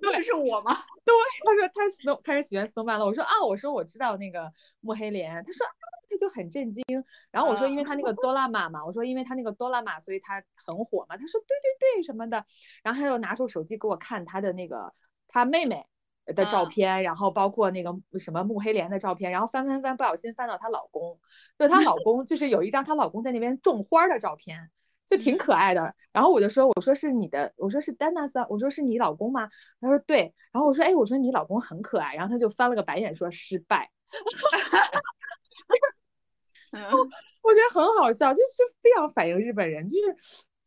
[0.00, 0.74] 那不是我吗？
[1.04, 1.14] 对，
[1.44, 3.04] 他说他 snow 开始喜欢 snowman 了。
[3.04, 5.34] 我说啊，我说我知道那个木黑莲。
[5.34, 5.72] 他说啊，
[6.08, 6.82] 他就很震惊。
[7.30, 11.18] 然后我说，因为他那个哆啦玛嘛，我说因为他那个哆啦玛，所以他很火嘛。
[11.18, 12.42] 他说对对对什么的。
[12.82, 14.90] 然后他又拿出手机给我看他的那个
[15.32, 15.84] 他妹妹
[16.26, 21.18] 的照片，然后包括那个什么木黑莲的照片，然后翻翻翻，不小心翻到她老公，
[21.58, 24.70] 就她老 公就是有一张她老公在那边种花的照片。
[25.04, 29.50] 就挺可爱的，然后我就说，我说是你的，我说是丹娜桑，我说是你老公吗？
[29.80, 33.90] 他说对，然后我说，哎，我说你老公很可爱，然后他就翻了个白眼说失败，
[37.42, 40.16] 我觉得很好笑，就是非常反映日本人，就是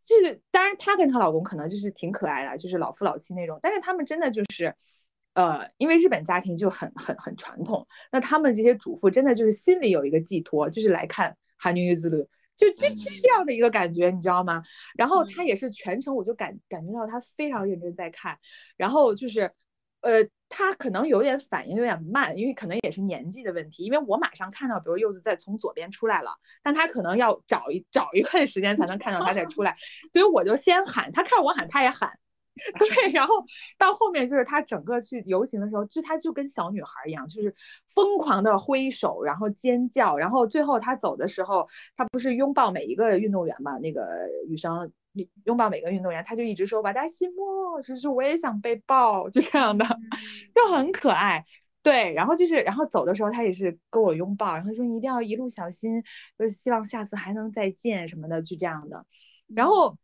[0.06, 4.74] 就是，当然她跟她老公可能就是挺可爱的，就是老夫老妻那种，但是他们真的就是，
[5.34, 12.30] 呃，因为日本家庭就很很很传统，那他们这些主妇真的就是心里有一个寄托，就是来看韩女玉之路。
[12.56, 14.64] 就就是这样的一个感觉，你知道吗？
[14.96, 18.38] 然后他也是全程，我就感感觉到他非常认真在看。
[18.78, 19.52] 然后就是，
[20.06, 23.84] 呃，他可能有点反应有点慢，因为可能也是年纪的问题。
[23.84, 26.30] 因为我马上看到，比如柚子在从左边出来了，
[26.64, 29.76] 但他可能要找一找一段时间才能看到他再出来，
[30.14, 32.12] 所以我就先喊，他看我喊，他也喊。
[32.80, 33.36] 对，然后
[33.78, 37.54] 到后面就是他整个去游行的时候，就他就跟小女孩一样，就是
[37.94, 43.78] 疯狂的挥手，然后尖叫，然后最后他走的时候，他不是拥抱每一个运动员嘛？
[43.80, 44.08] 那个
[44.48, 44.90] 女生
[45.46, 49.86] 拥抱每个运动员，他就一直说瓦达西莫，就是我也想被抱，就这样的，
[50.54, 51.44] 就很可爱。
[51.82, 56.02] 对，然后就是，然后走的时候他也是跟我拥抱，然后说你一定要一路小心，
[56.38, 59.06] 就是希望下次还能再见什么的，就这样的，
[59.48, 59.98] 然后。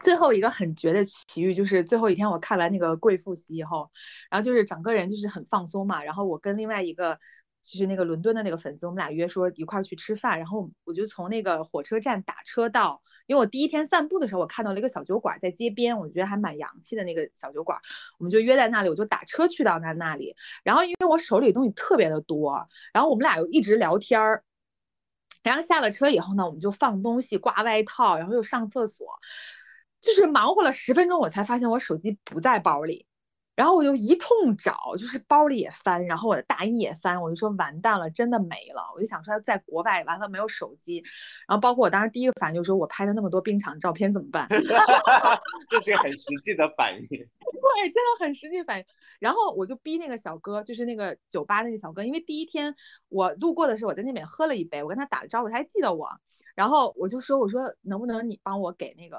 [0.00, 3.90] 最后一个很绝的奇遇，就是最后一天我看完那个贵妇席以后，
[4.30, 6.04] 然后就是整个人就是很放松嘛。
[6.04, 7.18] 然后我跟另外一个
[7.60, 10.38] 就是那个伦敦的那个粉丝，我们俩约说一块去吃饭。
[10.38, 17.78] 然后我就从那个火车站打车到，因为我第一天散步的时候，我看到了一个小酒馆在街边，我觉得还蛮洋气的那个小酒馆，
[18.18, 20.34] 我们就约在那里，我就打车去到他那里。
[20.64, 24.42] 然后因为我手里东西特别的多，然后我们俩又一直聊天儿。
[25.42, 29.06] 然后下了车以后呢，我们就放东西、挂外套，然后又上厕所。
[30.00, 33.04] 就是忙活了十分钟，我才发现我手机不在包里，
[33.58, 38.88] 然后我就一通找，就是包里也翻，然后我的大衣也翻，我就说完蛋了，真的没了。
[38.94, 41.02] 我就想说在国外完了没有手机，
[41.48, 44.46] 然后包括我当时第一个反应就是说我拍的那么多冰场照片怎么办？
[45.68, 47.02] 这是个很实际的反应。
[47.10, 48.84] 对，真的很实际反应。
[49.18, 52.72] 然后我就逼那个小哥，就是那个酒吧那个小哥，因为第一天
[53.08, 56.08] 我路过的时候，我在那边喝了一杯，我跟他打了招呼，他还记得我。
[56.54, 59.18] 然后我就说，我说能不能你帮我给那个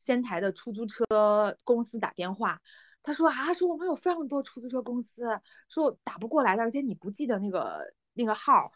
[0.00, 2.60] 仙台的出租车公司打电话？
[3.02, 5.22] 他说啊，说我们有非常多出租车公司，
[5.68, 7.80] 说打不过来的，而且你不记得那个
[8.14, 8.70] 那个号。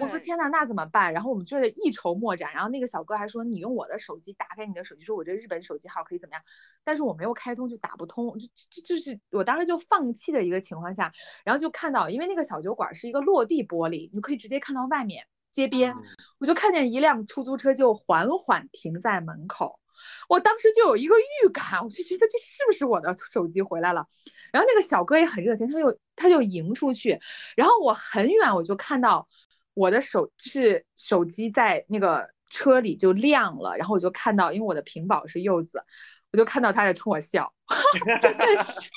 [0.00, 1.12] 我说天呐，那怎么办？
[1.12, 2.52] 然后我们就一筹莫展。
[2.52, 6.42] 然后那个小哥还说，你用我的手机打开你的手机，说我这日本手机号可以怎么样？
[6.82, 8.36] 但是我没有开通，就打不通。
[8.36, 11.12] 就就就是我当时就放弃的一个情况下，
[11.44, 15.94] 然后就看到，因为那个小酒馆是一个落地玻璃，你可以直接看到外面街边。
[16.38, 19.78] 我就看见一辆出租车就缓缓停在门口，
[20.28, 24.06] 我当时就有一个预感，我就觉得这是不是我的手机回来了？
[24.52, 27.18] 然后那个小哥也很热情，他就他就迎出去，
[27.56, 29.26] 然后我很远我就看到。
[29.78, 35.78] 我的手就是手机在那个车里就亮了，然后我就看到，因为我的屏保是柚子，
[36.32, 37.52] 我就看到他在冲我笑，
[38.22, 38.90] 真的是，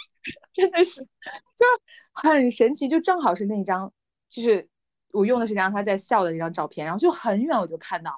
[0.53, 1.65] 真的是，就
[2.13, 3.91] 很神奇，就正好是那张，
[4.29, 4.65] 就是
[5.11, 8.17] 我用的是张他在笑的那张照片，然后就很远我就看到，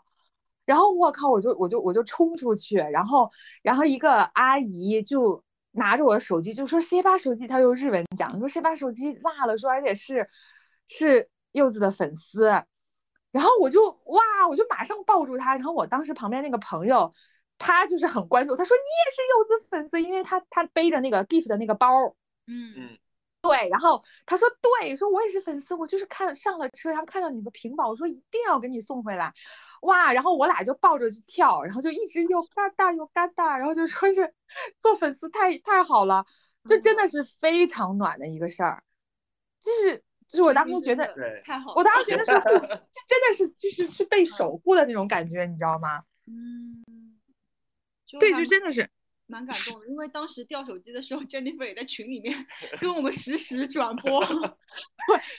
[0.72, 3.30] 然后我靠，我就我就我就冲出去，然后
[3.62, 10.30] 然后一个阿姨就拿着我的手机就说谁把手机，她用日文讲说谁把手机落了，说而且是
[10.88, 11.28] 是。
[11.54, 12.46] 柚子的粉丝，
[13.30, 15.54] 然后我就哇，我就马上抱住他。
[15.54, 17.14] 然后我当时旁边那个朋友，
[17.58, 22.16] 他就是很关注，他说你也是柚子粉丝，因为他他背着那个 gift 的那个包，
[22.48, 22.98] 嗯嗯，
[23.42, 23.68] 对。
[23.68, 29.34] 然后他说对，说我也是粉丝，我就是看上了车，然后看到你的屏保，我说一定要给你送回来，
[29.82, 30.12] 哇！
[30.12, 34.34] 然后我俩就抱着去跳，然后就一直又嘎哒又嘎哒，然后就说是
[34.80, 36.26] 做粉丝太太好了，
[36.66, 38.84] 就真的是非常暖的一个事儿，
[39.60, 40.04] 就是。
[40.32, 41.14] 就是我当时觉得
[41.44, 42.32] 太好，我当时觉得是，
[43.06, 46.02] 真的是就是是被守护的那种感觉，你知道吗？
[46.26, 46.82] 嗯，
[48.18, 48.90] 对，就真的是
[49.28, 52.48] 蛮感动的，因为当时掉手机的时候，Jennifer 也在群里面
[52.80, 54.22] 跟我们实时转播。
[54.26, 54.38] 对，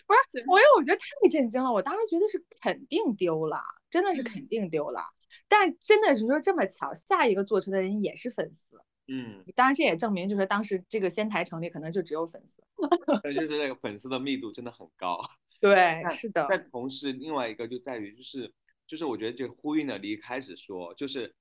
[0.06, 3.62] 不是，我因为我觉得太震惊了，我当时觉得是肯定丢了，
[3.92, 5.00] 真的是肯定丢了。
[5.46, 8.82] 但真的是说这么巧，下一个坐车的人也是粉丝。
[9.06, 12.62] 嗯，当然这也证明，就是当时这个仙台城里可能就只有粉丝。
[13.34, 15.20] 就是那个粉丝的密度真的很高，
[15.60, 16.46] 对，是的。
[16.50, 18.52] 但同时，另外一个就在于，就是
[18.86, 21.34] 就是我觉得这呼应了你一开始说，就是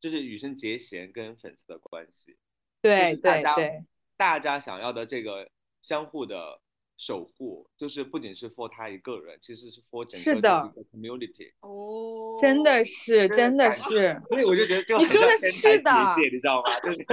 [0.00, 2.36] 就是羽生结弦跟粉丝的关系，
[2.80, 3.84] 对对对，
[4.16, 5.48] 大家想要的这个
[5.82, 6.60] 相互的
[6.98, 11.50] 守护，就是不仅是 for 他一个人，其实是 for 整个的 community。
[11.60, 15.92] 哦，真的是，真的是，所以我就觉得你说的是的，
[16.30, 16.78] 你知道吗？
[16.80, 17.06] 就是，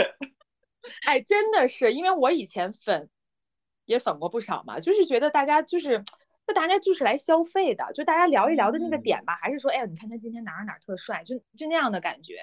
[1.06, 3.10] 哎，真的是，因为我以前粉。
[3.86, 6.04] 也粉过不少嘛，就是觉得大家就是，
[6.48, 12.36] 就大家就是来消费的，就大家聊一聊的那个点吧，还是说，哎呀，你看他今天哪儿哪儿特帅，就就那样的感觉。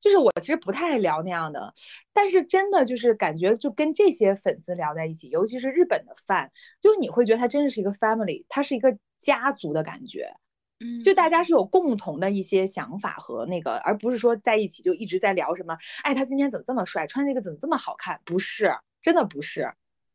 [0.00, 1.72] 就是我其实不太爱聊那样的，
[2.14, 6.50] 但是真的就是感觉就跟这些粉丝聊在一起，尤其是日本的饭，
[6.80, 10.32] 就是你会觉得他真的是一个 family，他是一个家族的感觉。
[10.80, 18.18] 嗯，就大家是有共同的一些想法和那个，而不是说在一起就一直在聊什么，哎，他今天怎么这么帅，穿这个怎么这么好看？
[18.24, 19.70] 不是，真的不是，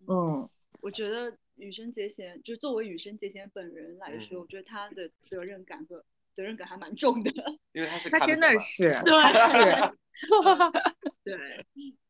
[0.07, 0.49] 嗯。
[0.79, 6.03] 我觉得羽生结弦，就是作为羽生结弦本人来说，我觉得他的责任感和
[6.35, 7.31] 责任感还蛮重的，
[7.73, 8.95] 因为他是他真的是
[11.23, 11.35] 对。
[11.35, 11.35] 对，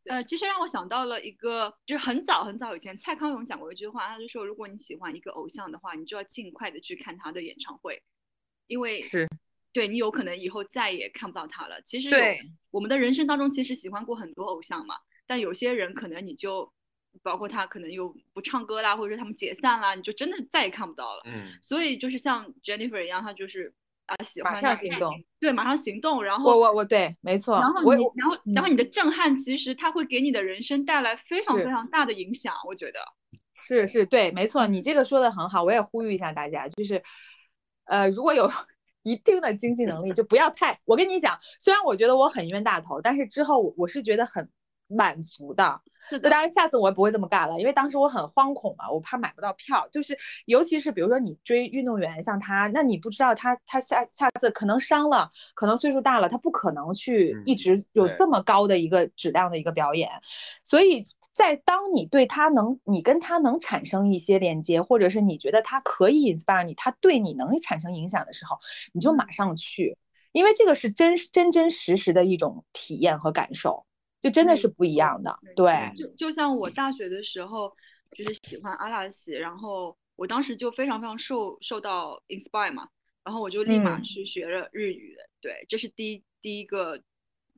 [0.06, 8.02] 呃，其实让我想到了一个，就是很早很早以前蔡康永讲过一句话，他就说，如果你喜欢一个偶像的话，你就要尽快的去看他的演唱会，
[8.68, 9.28] 因为是。
[9.74, 11.82] 对你有可能以后再也看不到他了。
[11.82, 12.40] 其实对。
[12.72, 14.96] 我们的人生当中，其实喜欢过很多偶像嘛，
[15.26, 16.72] 但有些人可能你就。
[17.24, 21.22] 包括他可能又不唱歌啦，或者说他们解散啦，你就真的再也看不到了。
[21.26, 23.74] 嗯，所以就是像 Jennifer 一样，他就是
[24.06, 26.24] 啊喜欢马上行动，对，马上行动。
[26.24, 27.60] 然后我我我对，没错。
[27.60, 32.54] 然后你然后然后你的震撼，其实他会给你的人生带来非常非常大的影响。
[32.68, 33.00] 我觉得
[33.68, 35.64] 是是，对，没错，你这个说的很好。
[35.64, 37.02] 我也呼吁一下大家，就是
[37.86, 38.50] 呃，如果有
[39.04, 40.78] 一定的经济能力，就不要太。
[40.86, 44.50] 我跟你讲，虽然我觉得我很冤大头，但是之后我是觉得很。
[44.88, 45.82] 满足的，
[46.12, 60.10] 那当然下次我也不会这么干了，因为当时我很惶恐嘛，我怕买不到票，就是尤其是比如说你追运动员像他，那你不知道他他下下次可能伤了，可能岁数大了，他不可能去一直有这么高的一个质量的一个表演，
[60.64, 68.58] 所以在当你对他能，你跟他能产生一些连接，或者是你觉得他可以 inspire 你，他对你能产生影响的时候，
[68.94, 69.98] 你就马上去，
[70.32, 73.86] 因为这个是真真真实实的一种体验和感受。
[74.22, 75.92] 就真的是不一样的，对。
[75.96, 77.72] 就就像我大学的时候，
[78.12, 82.88] 就是喜欢阿拉西，然后我当时就非常非常受受到 inspire 嘛，
[83.24, 85.16] 然后我就立马去学了日语。
[85.40, 87.00] 对，这是第一第一个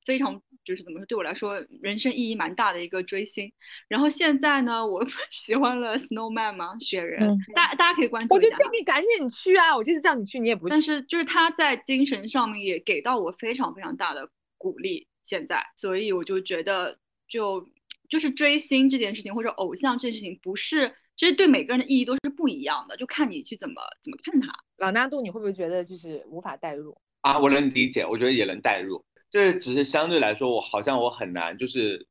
[0.06, 3.52] 非常就是怎么说，对我来说人生意义蛮大的一个追星。
[3.88, 8.64] 然后现在呢，我 喜欢了 Snowman 嘛，雪人，嗯大大家可以关注一下我就。
[8.64, 9.76] 叫你赶紧去啊！
[9.76, 10.82] 我就是叫你去，你也不去但。
[10.82, 17.64] 是就是他在精神上面也给到我非常非常大的鼓励，现在，所以我就觉得就
[18.10, 24.52] 就是追星这件事情或者偶像这件事情，不是其实对每个人的意义都是不一样的，就看你去怎么怎么看它。
[24.78, 26.98] 朗纳度，你会不会觉得就是无法代入？
[27.22, 29.06] 啊，我能理解，我觉得也能代入。
[29.30, 32.08] 这只是相对来说，我好像我很难，就是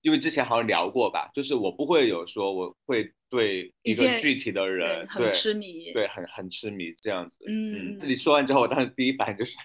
[0.00, 7.44] 因为之前好像聊过吧，就是我不会有说我会对一个具体的人对，很痴迷对，很很痴迷这样子。
[7.46, 9.58] 嗯自己说完之后，我当时第一反应就是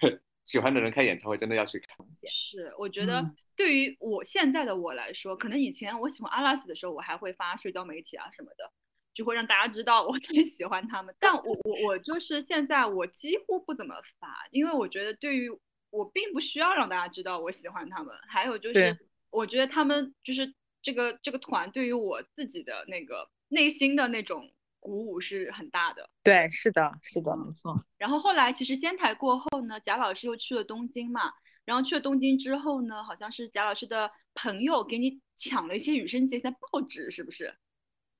[0.46, 2.06] 喜欢的人开演唱会真的要去看。
[2.28, 8.72] 是，我觉得嗯对于我现在的我来说，可能以前我喜欢阿拉斯的时候，我还会发社交媒体啊什么的，
[9.14, 11.14] 就会让大家知道我 特别喜欢他们。
[11.20, 15.48] 但我我我就是现在我几乎不怎么发，因为我觉得对于
[15.90, 18.14] 我并不需要让大家知道我喜欢他们。
[18.28, 18.98] 还有就是是，
[19.30, 26.08] 我觉得他们就是这个这个团对于我自己的那个内心的那种鼓舞是很大的。
[26.24, 27.76] 对，是的，是的，没错。
[27.98, 31.30] 然后后来其实仙台过后呢，贾老师又去了东京嘛。
[31.66, 37.54] 然后去了东京之后呢，好像是贾老师的朋友给你抢了一些羽生结弦的报纸，是不是？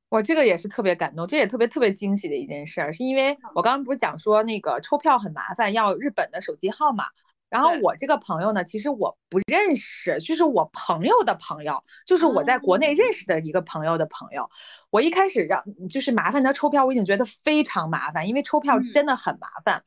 [0.08, 7.06] 我这个也是特别感动，这也特别特别惊喜的一件事儿，是因为我刚刚不是讲说那个抽票很麻烦，要日本的手机号码。
[7.50, 14.48] 然后我这个朋友呢，其实我不认识，就是我朋友的朋友，就是我在国内认识的一个朋友的朋友。
[14.90, 19.82] 我一开始让就是麻烦他抽票，我已经觉得非常麻烦，因为抽票嗯真的很麻烦。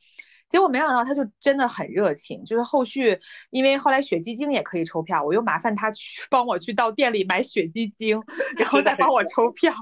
[0.49, 8.21] 结果没想到他就真的很热情，就是后续因为后来雪肌精也可以抽票，我又麻烦他去帮我去到店里买雪肌精，
[8.57, 9.73] 然后再帮我抽票。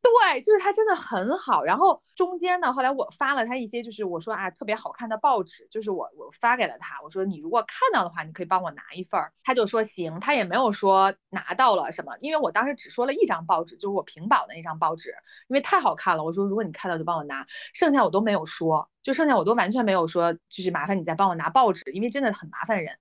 [0.00, 1.62] 对，就是他真的很好。
[1.64, 9.32] 然后中间呢，后来我发了他一些，就是我说啊特别好看的报纸，就是我我发给了他，我说你如果看到的话，你可以帮我拿一份儿。
[9.42, 15.10] 他就说行，他也没有说拿到了什么，因为我当时只说了一张报纸，就是我屏保的那张报纸，
[15.48, 16.22] 因为太好看了。
[16.22, 17.44] 我说如果你看到就帮我拿，
[17.74, 22.96] 剩下我都没有说，就剩下我都完全没有说，就是麻烦你再帮我拿报纸，因为真的很麻烦人。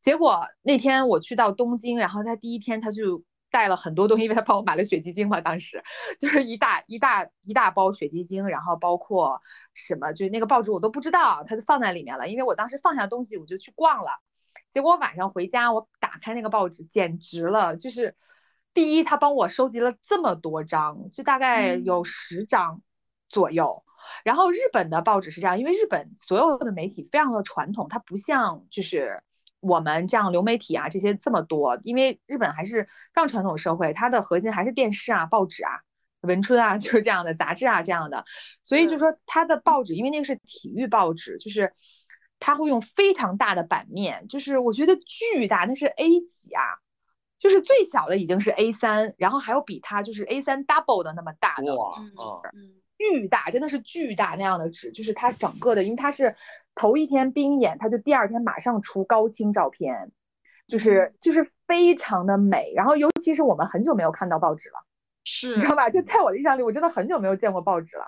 [0.00, 3.22] 结果那天我去到东京，然后他第一天他就。
[3.56, 5.82] 带了很多东西，因为他帮我买了雪肌精嘛，当时
[6.20, 9.40] 就是一大一大一大包雪肌精，然后包括
[9.72, 12.28] 什么，就是那个报纸我都不知道，他就放在里面了。
[12.28, 14.10] 因为我当时放下东西，我就去逛了。
[14.70, 17.74] 结果晚上回家，我打开那个报纸，简直了！
[17.74, 18.14] 就是
[18.74, 22.82] 第一，他帮我收集了这么多张，就大概有十张
[23.30, 23.82] 左右。
[24.22, 29.22] 然后日本的报纸是这样，因为日本所有的媒体非常的传统，它不像就是。
[29.60, 32.82] 我们这样流媒体啊，这些这么多，因为日本还是
[33.12, 35.72] 非常传统社会，它的核心还是电视啊、报纸啊、
[36.22, 38.24] 文春啊， 就是这样的杂志啊这样的，
[38.62, 41.72] 所以就说它的报纸，因为那个是体育报纸，就是
[42.38, 46.62] 它会用非常大的版面，就是我觉得巨大，那是 A 几啊，
[47.38, 52.74] 就是最小的已经是 A 三，然后还有比它就是 A 三 double 的那么大的，哇，嗯嗯，嗯
[53.10, 56.34] 巨大，真的是巨大那样的纸，就是它整个的，因为它是
[56.74, 60.10] 头一天冰演，它就第二天马上出高清照片，
[60.66, 62.72] 就是就是非常的美。
[62.74, 64.76] 然后尤其是我们很久没有看到报纸了，
[65.24, 65.88] 是你知道吧？
[65.88, 68.04] 就在我的印象里，我真的很久没有见过报纸了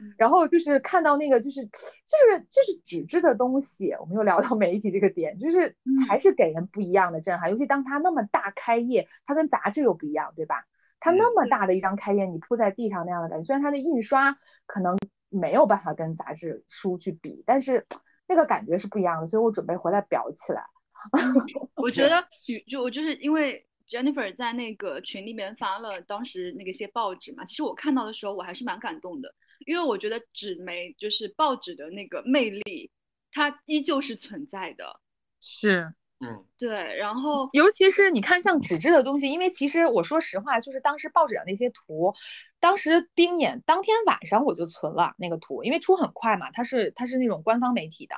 [0.00, 0.14] 嗯。
[0.16, 7.50] 然后就是看到那个，就是就是就是纸质的东西，我们又聊到媒体这个点，就是嗯还是给人不一样的震撼。
[7.50, 10.64] 尤其当它那么大开业，它跟杂志又不一样，对吧？
[11.06, 14.36] 它那么大的一张开页，你铺在地上那样的感觉，虽然它的印刷
[14.66, 14.98] 可能
[15.28, 17.86] 没有办法跟杂志书去比，但是
[18.26, 20.64] 那个感觉是不一样的，所以我准备回来裱起来。
[21.76, 22.26] 我觉得
[22.66, 29.32] 就我就是因为 Jennifer 在那个群里面发了当时那个些报纸嘛，其实我看到的时候我还是蛮感动的，
[29.66, 32.90] 因为我觉得纸媒就是报纸的那个魅力，
[33.30, 35.00] 它依旧是存在的。
[35.40, 42.14] 是，嗯，对，然后尤其是你看像纸质的东西，因为其实我说实话，就是当时报纸上那些图，
[42.58, 48.14] 当时冰演当天晚上我就存了那个图，因为出很快嘛，它是它是那种官方媒体的，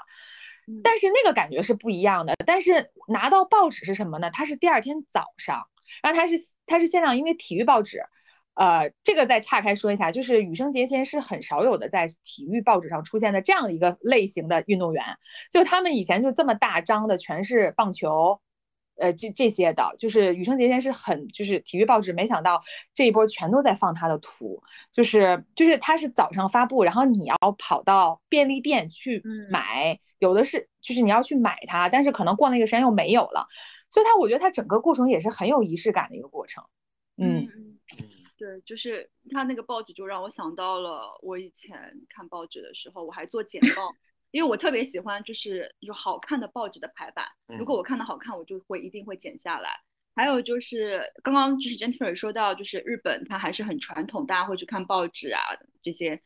[0.68, 2.34] 嗯但是那个感觉是不一样的。
[2.46, 4.30] 但是拿到报纸是什么呢？
[4.30, 5.66] 它是第二天早上，
[6.02, 6.36] 然后它是
[6.66, 8.00] 它是现场，因为体育报纸。
[8.58, 15.04] 呃，这个再岔开说一下，就是羽生结弦是很少有的在体育报纸上出现的这样的一个类型的运动员，
[15.50, 18.40] 就他们以前就这么大张的全是棒球，
[18.96, 22.60] 呃，这这些的，就是羽生结弦是很就是体育报纸，没想到
[22.92, 24.60] 这一波全都在放他的图，
[24.92, 29.46] 就是就是他是早上发布，然后你要跑到便利店去嗯。
[29.52, 33.46] 买，有的是就是你要去买它，但是可能过那个时间又没有了，
[33.88, 36.64] 所以他我觉得他整个过程也是很有仪式感的一个过程，
[37.16, 37.78] 嗯嗯，
[38.38, 41.76] 对，就是他那个报纸就让我想到了我以前
[42.08, 43.92] 看报纸的时候，我还做简 报，
[44.30, 47.26] 因为我特别喜欢就是有好看的报纸的排版，
[47.58, 47.78] 如果嗯。
[47.78, 49.70] 我看的好看，我就会一定会剪下来。
[50.14, 55.40] 还有就是刚刚就是 Jennifer 说到，就是日本它还是很传统，大家会去看报纸啊
[55.82, 56.20] 这些，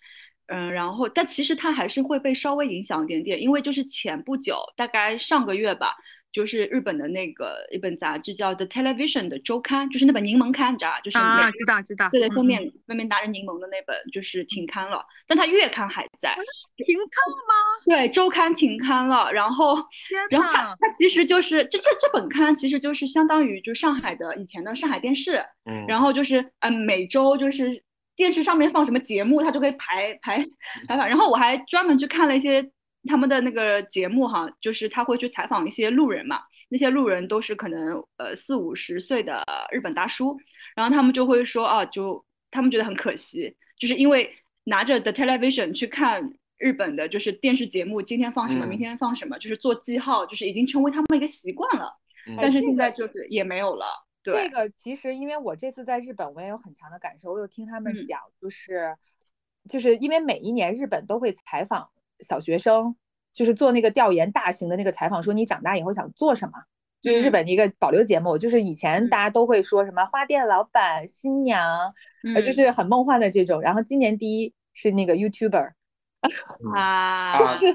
[0.47, 5.95] 嗯，然后但其实它还是会被稍微影响一点点，因为就是前不久，大概上个月吧，
[6.33, 11.01] 就是日本的那个一本杂志叫 The Television 的周刊，就是那本柠檬刊，你知道吧？
[11.01, 16.35] 就是啊，知道知道，对封面封面拿着柠檬的那本就是停刊了，但它月刊还在。
[16.76, 17.55] 停刊了吗？
[17.85, 19.76] 对，周刊停刊了，然后，
[20.30, 27.83] 然后它它其实就是这这这本刊其实就是相当于就上海的以前的上海电视，嗯，然后就是嗯每周就是
[28.16, 30.39] 电视上面放什么节目，它就可以排排
[30.89, 32.62] 排版，然后我还专门去看了一些
[33.09, 40.37] 他们的那个节目哈，就是他会去采访一些路人嘛，那些路人都是可能呃四五十岁的日本大叔，
[40.77, 44.33] 然后他们就会说啊，就他们觉得很可惜，就是因为
[44.65, 51.93] 拿着 The Television 去看日本的就是电视节目，今天放什么，嗯明天放什么，就是做记号，就是已经成为他们一个习惯了。
[52.29, 53.85] 嗯但是现在就是也没有了。
[54.23, 57.33] 对这，个其实因为我这次在日本，我也有很强的感受。
[57.33, 58.97] 我有听他们嗯讲，就是、
[59.69, 61.91] 就是因为每一年日本都会采访
[62.23, 62.95] 小学生，
[63.33, 66.53] 就是做那个调研，大型的那个采访，说你长大以后想做什么。
[67.01, 67.33] 就是日嗯。
[67.33, 69.09] 本的一个保留节目，就是以前嗯。
[69.11, 71.93] 大家都会说什么花店老板、新娘，
[72.35, 72.53] 呃，就嗯。
[72.53, 73.61] 是很梦幻的这种。
[73.61, 75.73] 然后今年第一是那个 YouTuber，
[76.77, 77.75] 啊是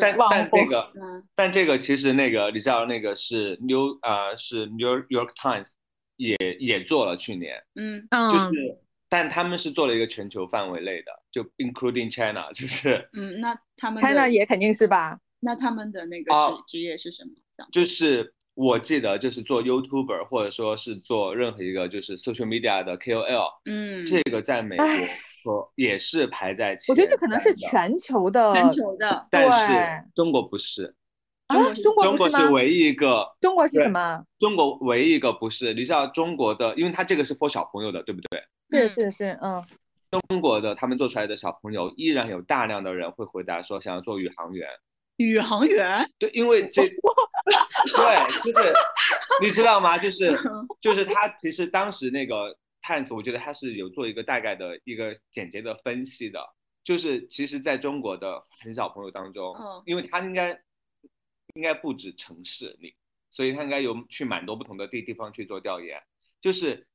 [0.00, 1.22] 但但这个嗯。
[1.36, 5.68] 但这个其实那个你知道那个是 New 呃、是 New York Times
[6.16, 8.08] 也也做了去年，嗯。
[8.10, 11.12] 就是、嗯，但他们是做了一个全球范围内的，
[11.42, 15.18] 就 including China， 就是嗯，那他们 China 也肯定是吧？
[15.40, 17.30] 那他们的那个啊职职业是什么？
[17.72, 24.86] 就是我记得就是做 YouTuber 或者说是做任何一个就是 social media 的 KOL，、嗯，这个在美国
[25.44, 30.92] 说也是排在前我觉得这可能是，全球的，全球的但是中国不是，
[31.46, 32.38] 啊，中中国不是吗？
[32.38, 33.24] 国是唯一一个。
[33.40, 34.24] 中国是什么？
[34.40, 38.40] 中国唯一一个不是，你知道中国的，因为它这个是 for 小朋友的，对不对？
[38.70, 39.64] 是嗯是是，嗯，
[40.10, 44.68] 中国的他们做出来的小朋友，依然有大量的人会回答说想要做宇航员。
[45.16, 46.82] 宇航员，对，因为这，
[47.96, 48.72] 对，就是
[49.42, 49.98] 你知道吗？
[49.98, 50.38] 就是
[50.80, 56.40] 就是他其实当时那个 Times，我觉得他是有做一个大概的一个简洁的分析的，
[56.84, 60.50] 就是其实在中国的很小朋友当中，嗯因为他应该
[61.54, 62.94] 应该不止城市里，
[63.32, 66.00] 所以他应该有去蛮多不同的地地方去做调研，
[66.40, 66.86] 就是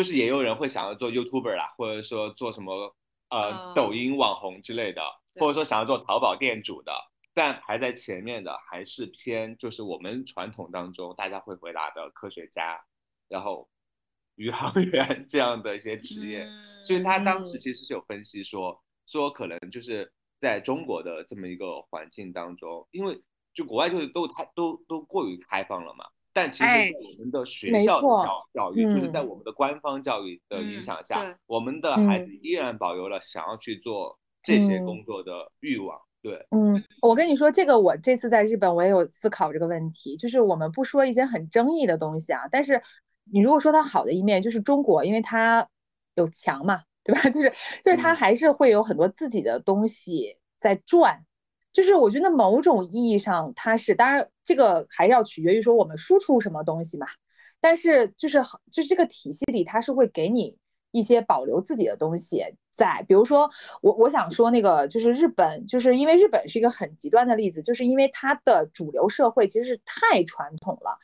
[0.00, 2.96] 就是也有人会想要做 YouTuber 啦，或者说做什么
[3.28, 5.02] 呃、嗯抖音网红之类的，
[5.34, 6.90] 或者说想要做淘宝店主的，
[7.34, 12.80] 但排在前面的还是偏就是我们传统当中大家会回答的科学家，
[13.28, 13.68] 然后
[14.36, 16.48] 宇航员这样的一些职业。
[16.82, 23.20] 所以他当时嗯其实是有分析说，说可能就是在中国的这么一个环境当中，因为
[23.52, 26.06] 就国外就是都太都都过于开放了嘛。
[26.40, 36.00] 但其实，哎在我们的学校的教教育，就是在嗯我们的官方教育的影嗯响下，对我们的孩嗯子依然保留了想要去做这些嗯工作的欲望。
[36.22, 42.80] 对，嗯，我跟你说，这个我这次在日本我也有思考这个问题，就是我们不说一些很争议的东西啊，但是
[43.32, 45.66] 你如果说它好的一面，就是中国，因为它
[46.16, 47.22] 有强嘛，对吧？
[47.30, 47.50] 就是
[47.82, 51.24] 就是它嗯还是会有很多自己的东西在转，
[51.72, 57.06] 就是我觉得某种意义上它是，当然这个还要取决于说我们输出什么东西嘛，
[57.60, 60.56] 但是就是就是这个体系里，它是会给你
[60.92, 62.42] 一些保留自己的东西
[62.72, 63.48] 在，比如说
[63.82, 70.96] 我我想说那个就是日本，就是因为日本是一个很极端的例子，就是因为它的主流社会其实是太传统了。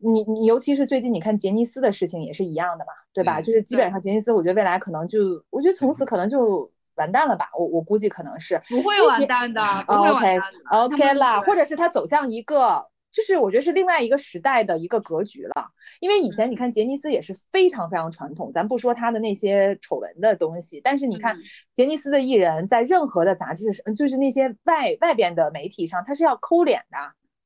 [0.00, 3.40] 你你尤其是最近你看杰尼斯的事情也是一样的嘛，对吧？
[3.40, 5.18] 嗯就是基本上杰尼斯，我觉得未来可能就，
[5.50, 8.60] 我觉得从此可能就完蛋了吧，我我估计可能是。
[8.68, 10.58] 不会完蛋的，不会完 OK 蛋的。
[10.70, 15.66] 他 OK 们啦，或者是他走向一个，就是我觉得是另外一个时代的一个格局了。
[16.00, 21.42] 因为以前你嗯看杰尼斯也是非常非常传统，咱不说他的那些丑闻的东西，但是你看嗯
[21.74, 26.98] 杰尼斯的艺人在任何的杂志上，就是那些外外边的媒体上，他是要抠脸的。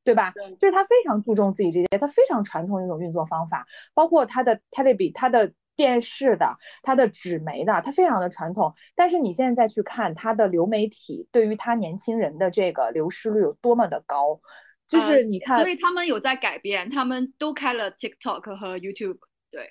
[0.05, 0.33] 对吧？
[0.35, 8.73] 对就是他非常注重自己这些，他非常传统的一种运作方法，包括他的 television、他的电视的、它的纸媒的，它非常的传统。
[8.95, 14.39] 但是你现在再去看它的流媒体，对于它年轻人的这个流失率有多么的高，
[14.87, 19.19] 就呃是你看，所以他们有在改变，他们都开了 TikTok 和 YouTube。
[19.51, 19.69] 对，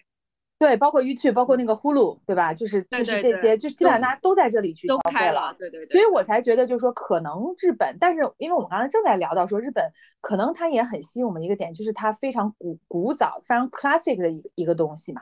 [0.58, 2.54] 对，包括 YouTube，包括那个 Hulu，对吧？
[2.54, 5.56] 就是就是这些，就是基本上大家都在这里去都消费了。。
[5.58, 6.00] 对对对。
[6.00, 9.84] 所以我才觉得，就是说，可能日本，但是因为我们刚才正在聊到说，日本
[10.20, 15.22] 可能它也很吸引我们一个点，就是它非常古古早、非常 classic 的一个一个东西嘛。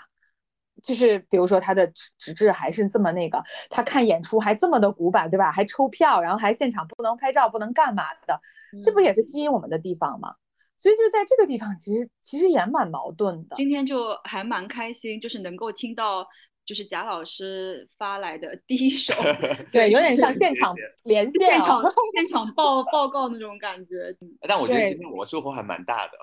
[0.81, 5.51] 就是比如说他的纸纸质还是这么那个，他看演出还这么的古板，对吧？
[5.51, 8.39] 还抽票，然后还现场不能拍照，不能干嘛的，
[8.83, 10.35] 这不也是吸引我们的地方吗？
[10.77, 13.55] 所以就是在这个地方，其实其实也蛮矛盾的。
[13.57, 16.25] 今天就还蛮开心，就是能够听到
[16.65, 19.13] 就是贾老师发来的第一首，
[19.73, 20.73] 对，有点像现场
[21.03, 21.83] 连线、现场
[22.15, 24.15] 现场报报告那种感觉。
[24.47, 26.13] 但我觉得今天我收获还蛮大的。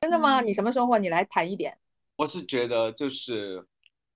[0.00, 0.40] 真的吗？
[0.40, 0.96] 你什么收获？
[0.96, 1.76] 你来谈一点。
[2.16, 3.66] 我是觉得就是。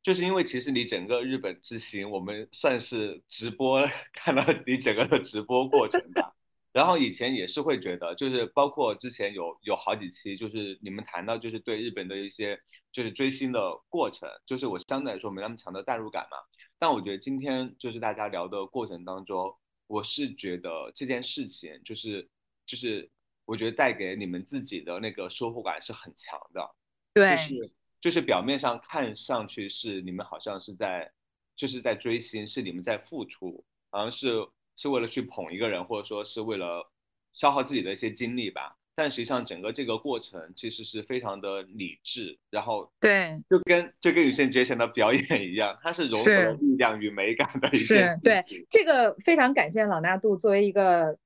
[0.04, 3.80] 就是因为其实你整个日本之行，我们算是直播
[4.12, 6.30] 看到你整个的直播过程吧。
[6.74, 12.60] 然后以前也是会觉得，就是包括之前有有好几期，就是你们谈到就是对日本的一些
[12.92, 16.36] 就是追星的过程，就是我相对来说没那么强的代入感嘛。
[16.78, 22.28] 但我觉得今天就是大家聊的过程当中，我是觉得这件事情就是
[22.66, 23.10] 就是
[23.46, 26.74] 我觉得带给你们自己的那个收获感是很强的。
[27.14, 27.38] 对。
[28.04, 31.10] 就是表面上看上去是你们好像是在，
[31.56, 34.46] 就是在追星，是你们在付出，好像是
[34.76, 36.86] 是为了去捧一个人，或者说是为了
[37.32, 38.76] 消耗自己的一些精力吧。
[38.94, 48.58] 但实际上整个这个过程其实是非常的理智，然后对，就跟就跟羽生结弦的表演一样，它是融合了力量与美感的一件事情。
[48.58, 51.16] 对，这个非常感谢朗纳度作为一个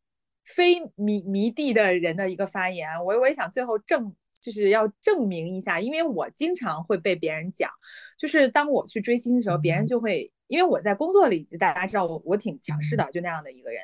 [0.45, 4.15] 非迷迷弟的人的一个发言，我我也想最后正。
[4.49, 7.71] 就是要证明一下，因为我经常会被别人讲，
[8.17, 13.83] 就是当我去追星的时候，别人就会，因为我在工作里，就大家知道我我挺强势的，就那样的一个人。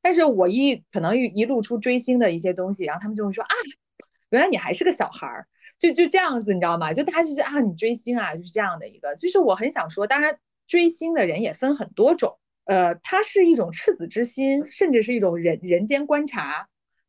[0.00, 3.54] 但是我一可能一一露出追星的一些东西，然后他们就会说啊，
[4.30, 5.44] 原来你还是个小孩儿，
[5.76, 6.92] 就就这样子，你知道吗？
[6.92, 9.12] 就大家就是啊，你追星啊，就是这样的一个。
[9.16, 10.38] 就是我很想说，当然
[10.68, 16.68] 追星的人也分很多种，呃，它是一种赤子之心，甚至是一种人人间观察，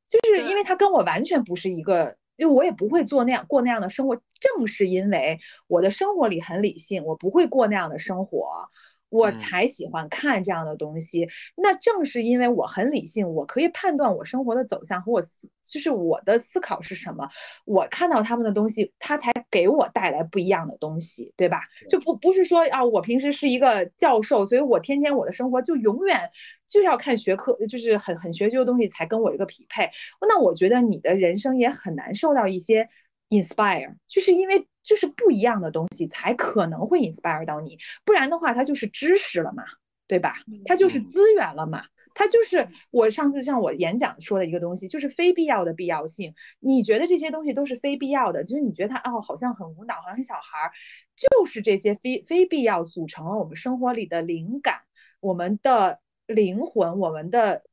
[0.09, 2.17] 就是因为他跟我完全不是一个。
[2.37, 8.69] 就我也不会做那样过那样的生活，正是因为我的生活里很理性，我不会过那样的生活。
[9.09, 11.27] 我才喜欢看这样的东西。
[11.55, 17.27] 那正是因为我很理性，我可以判断我生活的走向和我思，就是我的思考是什么。
[17.65, 21.61] 我看到他们的东西，他才给我带来不一样的东西，对吧？
[21.89, 26.19] 就不不是说啊，我平时是一个教授，所以我天天我的生活就永远
[26.67, 29.89] 就要看学科，就是很很学究的东西才跟我这个匹配。
[30.21, 32.87] 那我觉得你的人生也很难受到一些
[33.29, 34.67] inspire，就是因为。
[34.85, 39.63] 就是不一样的东西才可能会 inspire 到你，不然的话，它就是知识了嘛，
[40.07, 40.35] 对吧？
[40.63, 46.31] 它就是资源了嘛，它就是我上次像我演讲说的一个东西，就是非必要的必要性。
[46.59, 50.71] 你觉得这些东西都是非必要的，就是你觉得它哦，好像很无脑，好像很小孩儿，
[51.15, 54.79] 就是这些非非必要组成了我们生活里的灵感，
[55.19, 57.63] 我们的灵魂，我们的。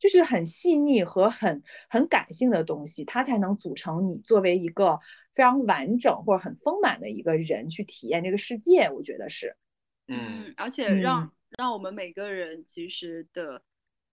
[0.00, 4.98] 就是很细腻和很很感性的东西，它才能组成你作为一个
[5.34, 8.88] 非常完整或者很丰满的一个人去体验这个世界。
[8.90, 9.54] 我觉得是，
[10.08, 13.62] 嗯，而且让让我们每个人其实的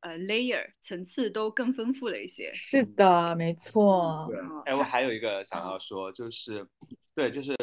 [0.01, 2.51] 呃 layer 层次都更丰富了一些。
[2.51, 4.27] 是的，没错。
[4.29, 6.67] 对，哎，我还有一个想要说，就是
[7.15, 7.55] 对，就是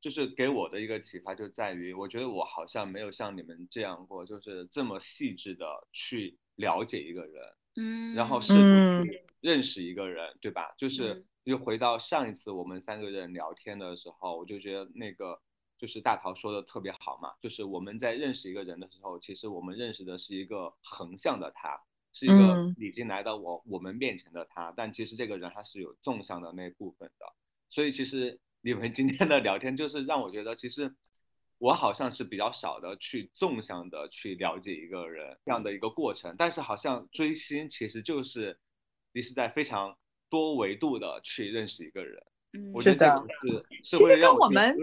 [0.00, 6.38] 就是给我的一个启发就在于，我觉得我好像没有像你们这样过，就是这么细致的去。
[6.56, 7.44] 了解一个人，
[7.76, 10.74] 嗯，然后试图认识一个人，对吧？
[10.76, 15.40] 就是又回到上一次我们三个人聊天的时候，我就觉得那个
[15.78, 21.80] 就是大桃说的特别好嘛，就是我们在认识一个人的时候，其实我们认识的是一个横向的他，
[22.12, 27.26] 是一个已经来到我我们面前的他，但其实这个人他是有纵向的那部分的，
[27.68, 30.94] 所以其实你们今天的聊天就是让我觉得其实。
[31.58, 38.58] 我好像是比较少的去纵向的去了解一个人这样的一个过程，但是好像追星其实就是
[39.12, 39.96] 你是在非常
[40.28, 42.22] 多维度的去认识一个人。
[42.52, 43.26] 嗯， 我觉得这个
[43.82, 44.76] 是是会跟我们，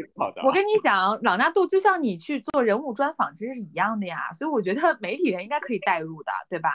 [0.43, 6.71] 我跟你讲，朗纳度就像你去做人物专访其实是一样的呀，所以我觉得 媒体人应该可以代入的，对吧？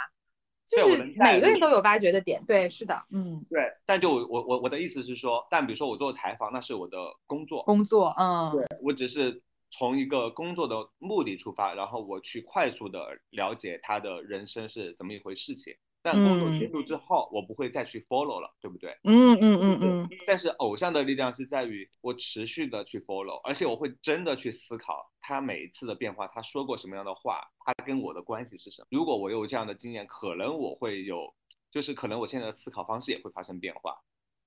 [0.65, 3.73] 就是每个人都有挖掘的点，对，是的，嗯，对。
[3.85, 6.97] 但就我我我的意思是说，但比如说我做采访，那是我的
[7.27, 9.43] 工作，工作，嗯，对我只是。
[9.71, 15.75] 从一个工作的目的出发，然后我去快速的了解他的人生是怎么一回事情。
[16.01, 18.97] 但工作结束之后，我不会再去 follow 了，对不对？
[19.03, 20.09] 嗯嗯嗯嗯。
[20.27, 28.87] 但是偶像的力量是在于我持续的去 follow，而且我会真的去思考他每一次的变化，他说过什么样的话，他跟我的关系是什么。
[28.91, 31.35] 如果我有这样的经验，可能我会有，
[31.71, 33.99] 就是可能我现在的思考方式也会发生变化。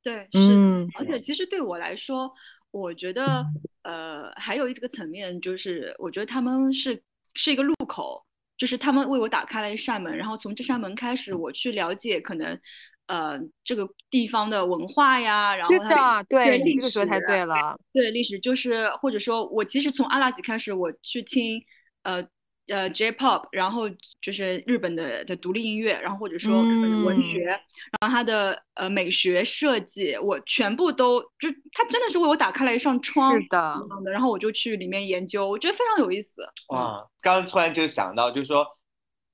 [0.02, 0.88] 对，是。
[0.98, 2.34] 而且其实对我来说。
[2.72, 3.46] 我觉得，
[3.84, 7.02] 呃，还有一个层面就是，我觉得他们是
[7.36, 8.26] 是一个路口，
[8.58, 12.60] 就是他们为我打开了一扇门，然后从这扇门开始，我去了解可能，
[13.08, 17.78] 呃这个地方的文化呀，然后它的，对历你这个说得太史对了。
[17.92, 21.62] 对历史就是或者说我其实从阿拉西开始，我去听
[22.04, 22.26] 呃
[22.68, 23.90] 呃 J-pop，然后
[24.22, 27.62] 就是日本的的独立音乐，然后或者说嗯文学，然
[28.02, 33.36] 后它的呃美学设计，我全部都就它真的是为我打开了一扇窗。
[33.36, 33.76] 是的，
[34.12, 36.42] 然后我就去里面研究，我觉得非常有意思。
[36.70, 38.66] 哇，刚刚突然就想到，就是说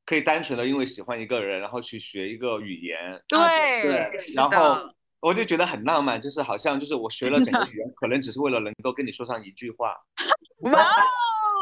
[0.06, 3.40] 可以单纯的因为喜欢一个人，然后去学一个语言，对
[3.84, 4.80] 对，然后
[5.20, 9.94] 我就觉得很浪漫，就是好像就是我学了整个语言，可能只是为了能够跟你说上一句话。
[10.62, 10.72] 哇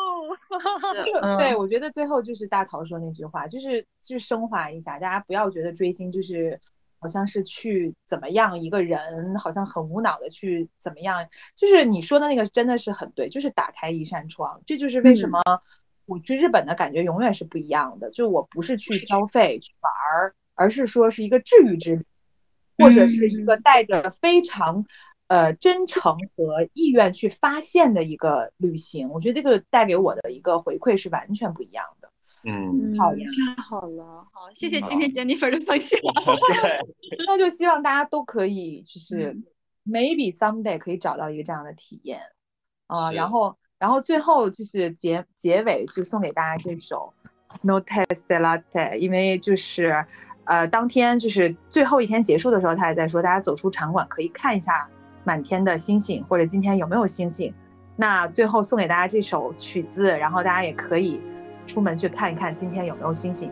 [1.37, 6.59] 对，我觉得最后就是大桃说那句话，就是就是升华一下，大家不要觉得追星就是
[6.99, 15.31] 好像是去怎么样一个人，好像很无脑的去怎么样，就是你说的那个真的是很对，就是打开一扇窗，这就是为什嗯。
[15.31, 15.41] 么
[16.05, 22.05] 我去日本的感觉永远是不一样的，就我不是去消费去玩儿，而是说是一个治愈之旅，
[22.77, 24.85] 或者是一个带着非常。
[25.27, 32.09] 呃，真诚和意愿去发现的一个旅行，我觉得这个带给我的一个回馈是完全不一样的。
[32.47, 33.25] 嗯，好呀
[33.55, 35.99] 太好了，好，谢谢今天 Jennifer 的分享。
[36.61, 36.79] 对，
[37.25, 39.43] 那就希望大家都可以，就是嗯
[39.87, 42.19] maybe someday 可以找到一个这样的体验
[42.87, 47.11] 啊、是然后，然后最后就是结结尾就送给大家这首
[47.63, 50.05] No Test Latte，因为就是
[50.43, 54.87] 呃当天就是最后一天结束的时候，他也在说，大家走出场馆可以看一下
[55.25, 57.53] 满天的星星，或者今天有没有星星。
[57.97, 61.19] 那最后送给大家这首曲子，然后大家也可以
[61.67, 63.51] 出门去看一看今天有没有星星。